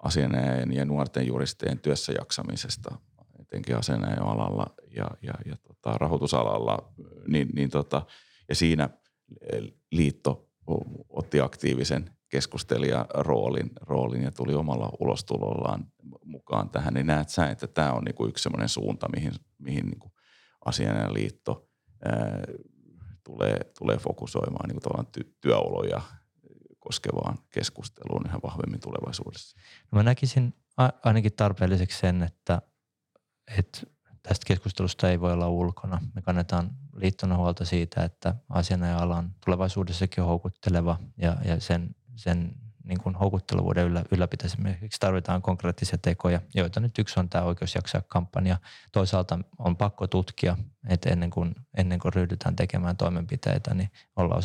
asianajan 0.03 0.73
ja 0.73 0.85
nuorten 0.85 1.27
juristien 1.27 1.79
työssä 1.79 2.13
jaksamisesta, 2.13 2.97
etenkin 3.41 3.77
asianajan 3.77 4.27
alalla 4.27 4.67
ja, 4.97 5.11
ja, 5.23 5.35
ja 5.47 5.57
tota, 5.57 5.99
rahoitusalalla, 5.99 6.93
niin, 7.27 7.49
niin 7.55 7.71
tota, 7.71 8.07
ja 8.49 8.55
siinä 8.55 8.89
liitto 9.93 10.49
otti 11.09 11.41
aktiivisen 11.41 12.11
keskustelija 12.33 13.07
roolin, 13.87 14.23
ja 14.23 14.33
tuli 14.33 14.55
omalla 14.55 14.91
ulostulollaan 15.01 15.87
mukaan 16.25 16.71
tähän, 16.71 16.95
niin 16.95 17.07
näet 17.07 17.29
sä, 17.29 17.47
että 17.47 17.67
tämä 17.67 17.93
on 17.93 18.05
niinku 18.05 18.27
yksi 18.27 18.43
sellainen 18.43 18.69
suunta, 18.69 19.09
mihin, 19.09 19.33
mihin 19.59 19.87
niinku 19.87 20.13
asianajaliitto 20.65 21.69
ää, 22.05 22.43
tulee, 23.25 23.61
tulee 23.79 23.97
fokusoimaan 23.97 24.69
niinku 24.69 25.05
ty, 25.13 25.37
työoloja 25.41 26.01
koskevaan 26.79 27.39
keskusteluun 27.51 28.27
ihan 28.27 28.41
vahvemmin 28.43 28.81
tulevaisuudessa? 28.81 29.57
No 29.93 29.97
mä 29.97 30.03
näkisin 30.03 30.55
ainakin 31.05 31.33
tarpeelliseksi 31.33 31.99
sen, 31.99 32.23
että, 32.23 32.63
että 33.59 33.81
tästä 34.23 34.47
keskustelusta 34.47 35.11
ei 35.11 35.21
voi 35.21 35.33
olla 35.33 35.49
ulkona. 35.49 36.01
Me 36.15 36.23
kannetaan 36.23 36.71
liittona 36.97 37.37
huolta 37.37 37.65
siitä, 37.65 38.05
että 38.05 38.35
asianajalan 38.49 39.19
on 39.19 39.31
tulevaisuudessakin 39.45 40.25
houkutteleva 40.25 40.99
ja, 41.17 41.37
ja 41.45 41.61
sen 41.61 41.95
sen 42.17 42.55
niin 42.85 43.01
kuin 43.01 43.15
houkuttelevuuden 43.15 43.85
yllä, 43.85 44.05
ylläpitämiseksi 44.11 45.01
tarvitaan 45.01 45.43
konkreettisia 45.43 45.99
tekoja, 45.99 46.41
joita 46.55 46.81
nyt 46.81 46.99
yksi 46.99 47.21
on 47.21 47.29
tämä 47.29 47.45
oikeus 47.45 47.75
jaksaa 47.75 48.03
kampanja. 48.09 48.57
Toisaalta 48.93 49.39
on 49.59 49.77
pakko 49.77 50.07
tutkia, 50.07 50.57
että 50.89 51.11
ennen 51.11 51.31
kuin, 51.31 51.55
ennen 51.77 51.99
kuin 51.99 52.13
ryhdytään 52.13 52.57
tekemään 52.57 52.97
toimenpiteitä, 52.97 53.75
niin 53.75 53.91
ollaan 54.17 54.43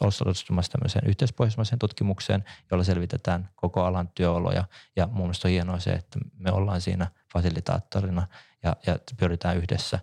osallistumassa 0.00 0.72
tämmöiseen 0.72 1.08
yhteispohjoismaiseen 1.08 1.78
tutkimukseen, 1.78 2.44
jolla 2.70 2.84
selvitetään 2.84 3.48
koko 3.54 3.84
alan 3.84 4.08
työoloja. 4.14 4.64
Ja 4.96 5.06
mun 5.06 5.22
mielestä 5.22 5.48
on 5.48 5.52
hienoa 5.52 5.78
se, 5.78 5.90
että 5.90 6.18
me 6.38 6.52
ollaan 6.52 6.80
siinä 6.80 7.06
fasilitaattorina 7.32 8.26
ja, 8.62 8.76
ja 8.86 8.98
pyritään 9.16 9.56
yhdessä 9.56 9.98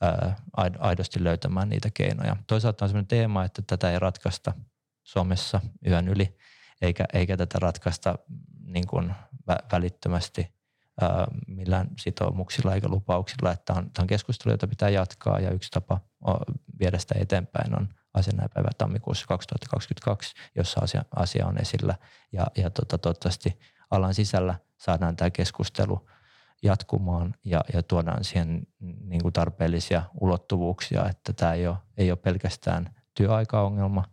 ää, 0.00 0.36
aidosti 0.78 1.24
löytämään 1.24 1.68
niitä 1.68 1.90
keinoja. 1.94 2.36
Toisaalta 2.46 2.84
on 2.84 2.88
sellainen 2.88 3.08
teema, 3.08 3.44
että 3.44 3.62
tätä 3.66 3.90
ei 3.90 3.98
ratkaista– 3.98 4.52
Suomessa 5.06 5.60
yön 5.86 6.08
yli, 6.08 6.36
eikä, 6.82 7.04
eikä 7.12 7.36
tätä 7.36 7.58
ratkaista 7.58 8.18
niin 8.64 8.86
kuin 8.86 9.14
välittömästi 9.72 10.54
ää, 11.00 11.26
millään 11.46 11.88
sitoumuksilla 12.00 12.74
eikä 12.74 12.88
lupauksilla, 12.88 13.52
että 13.52 13.72
on, 13.72 13.90
tämä 13.90 14.02
on 14.02 14.06
keskustelu, 14.06 14.52
jota 14.52 14.66
pitää 14.66 14.88
jatkaa 14.88 15.40
ja 15.40 15.50
yksi 15.50 15.70
tapa 15.70 16.00
viedä 16.80 16.98
sitä 16.98 17.14
eteenpäin 17.18 17.76
on 17.76 17.88
asianajapäivä 18.14 18.68
tammikuussa 18.78 19.26
2022, 19.26 20.34
jossa 20.54 20.80
asia, 20.80 21.04
asia 21.16 21.46
on 21.46 21.58
esillä. 21.58 21.94
Ja, 22.32 22.46
ja 22.56 22.70
tota, 22.70 22.98
toivottavasti 22.98 23.58
alan 23.90 24.14
sisällä 24.14 24.54
saadaan 24.76 25.16
tämä 25.16 25.30
keskustelu 25.30 26.08
jatkumaan 26.62 27.34
ja, 27.44 27.60
ja 27.72 27.82
tuodaan 27.82 28.24
siihen 28.24 28.66
niin 28.80 29.22
kuin 29.22 29.32
tarpeellisia 29.32 30.02
ulottuvuuksia, 30.20 31.08
että 31.08 31.32
tämä 31.32 31.52
ei 31.52 31.66
ole, 31.66 31.76
ei 31.96 32.10
ole 32.10 32.18
pelkästään 32.18 32.94
työaikaongelma, 33.14 34.04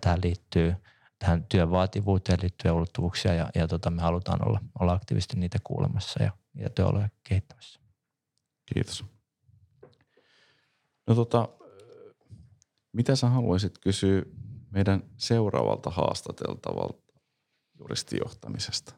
Tähän 0.00 0.18
liittyy 0.22 0.74
tähän 1.18 1.44
työn 1.44 1.70
vaativuuteen 1.70 2.38
liittyviä 2.42 2.72
ulottuvuuksia 2.72 3.34
ja, 3.34 3.50
ja 3.54 3.68
tota, 3.68 3.90
me 3.90 4.02
halutaan 4.02 4.48
olla, 4.48 4.60
olla 4.80 4.92
aktiivisesti 4.92 5.36
niitä 5.36 5.58
kuulemassa 5.64 6.22
ja, 6.22 6.32
ja 6.54 6.70
työoloja 6.70 7.08
kehittämässä. 7.28 7.80
Kiitos. 8.74 9.04
No 11.06 11.14
tota, 11.14 11.48
mitä 12.92 13.16
sä 13.16 13.28
haluaisit 13.28 13.78
kysyä 13.78 14.22
meidän 14.70 15.02
seuraavalta 15.16 15.90
haastateltavalta 15.90 17.12
juristijohtamisesta? 17.78 18.94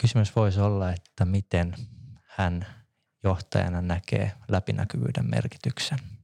Kysymys 0.00 0.36
voisi 0.36 0.60
olla, 0.60 0.92
että 0.92 1.24
miten 1.24 1.74
hän 2.24 2.66
johtajana 3.24 3.82
näkee 3.82 4.32
läpinäkyvyyden 4.48 5.30
merkityksen– 5.30 5.98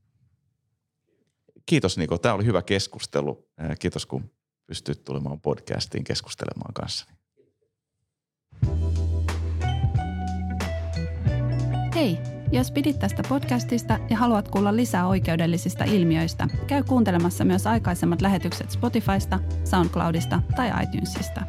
kiitos 1.67 1.99
Niko, 1.99 2.19
tämä 2.19 2.35
oli 2.35 2.45
hyvä 2.45 2.63
keskustelu. 2.63 3.49
Kiitos 3.79 4.07
kun 4.07 4.31
pystyt 4.67 5.05
tulemaan 5.05 5.41
podcastiin 5.41 6.05
keskustelemaan 6.05 6.75
kanssani. 6.75 7.15
Hei, 11.95 12.19
jos 12.53 12.71
pidit 12.71 12.99
tästä 12.99 13.23
podcastista 13.29 13.99
ja 14.11 14.17
haluat 14.17 14.49
kuulla 14.49 14.77
lisää 14.77 15.07
oikeudellisista 15.07 15.85
ilmiöistä, 15.85 16.49
käy 16.67 16.83
kuuntelemassa 16.83 17.45
myös 17.45 17.67
aikaisemmat 17.67 18.21
lähetykset 18.21 18.71
Spotifysta, 18.71 19.39
SoundCloudista 19.65 20.43
tai 20.57 20.71
iTunesista. 20.83 21.43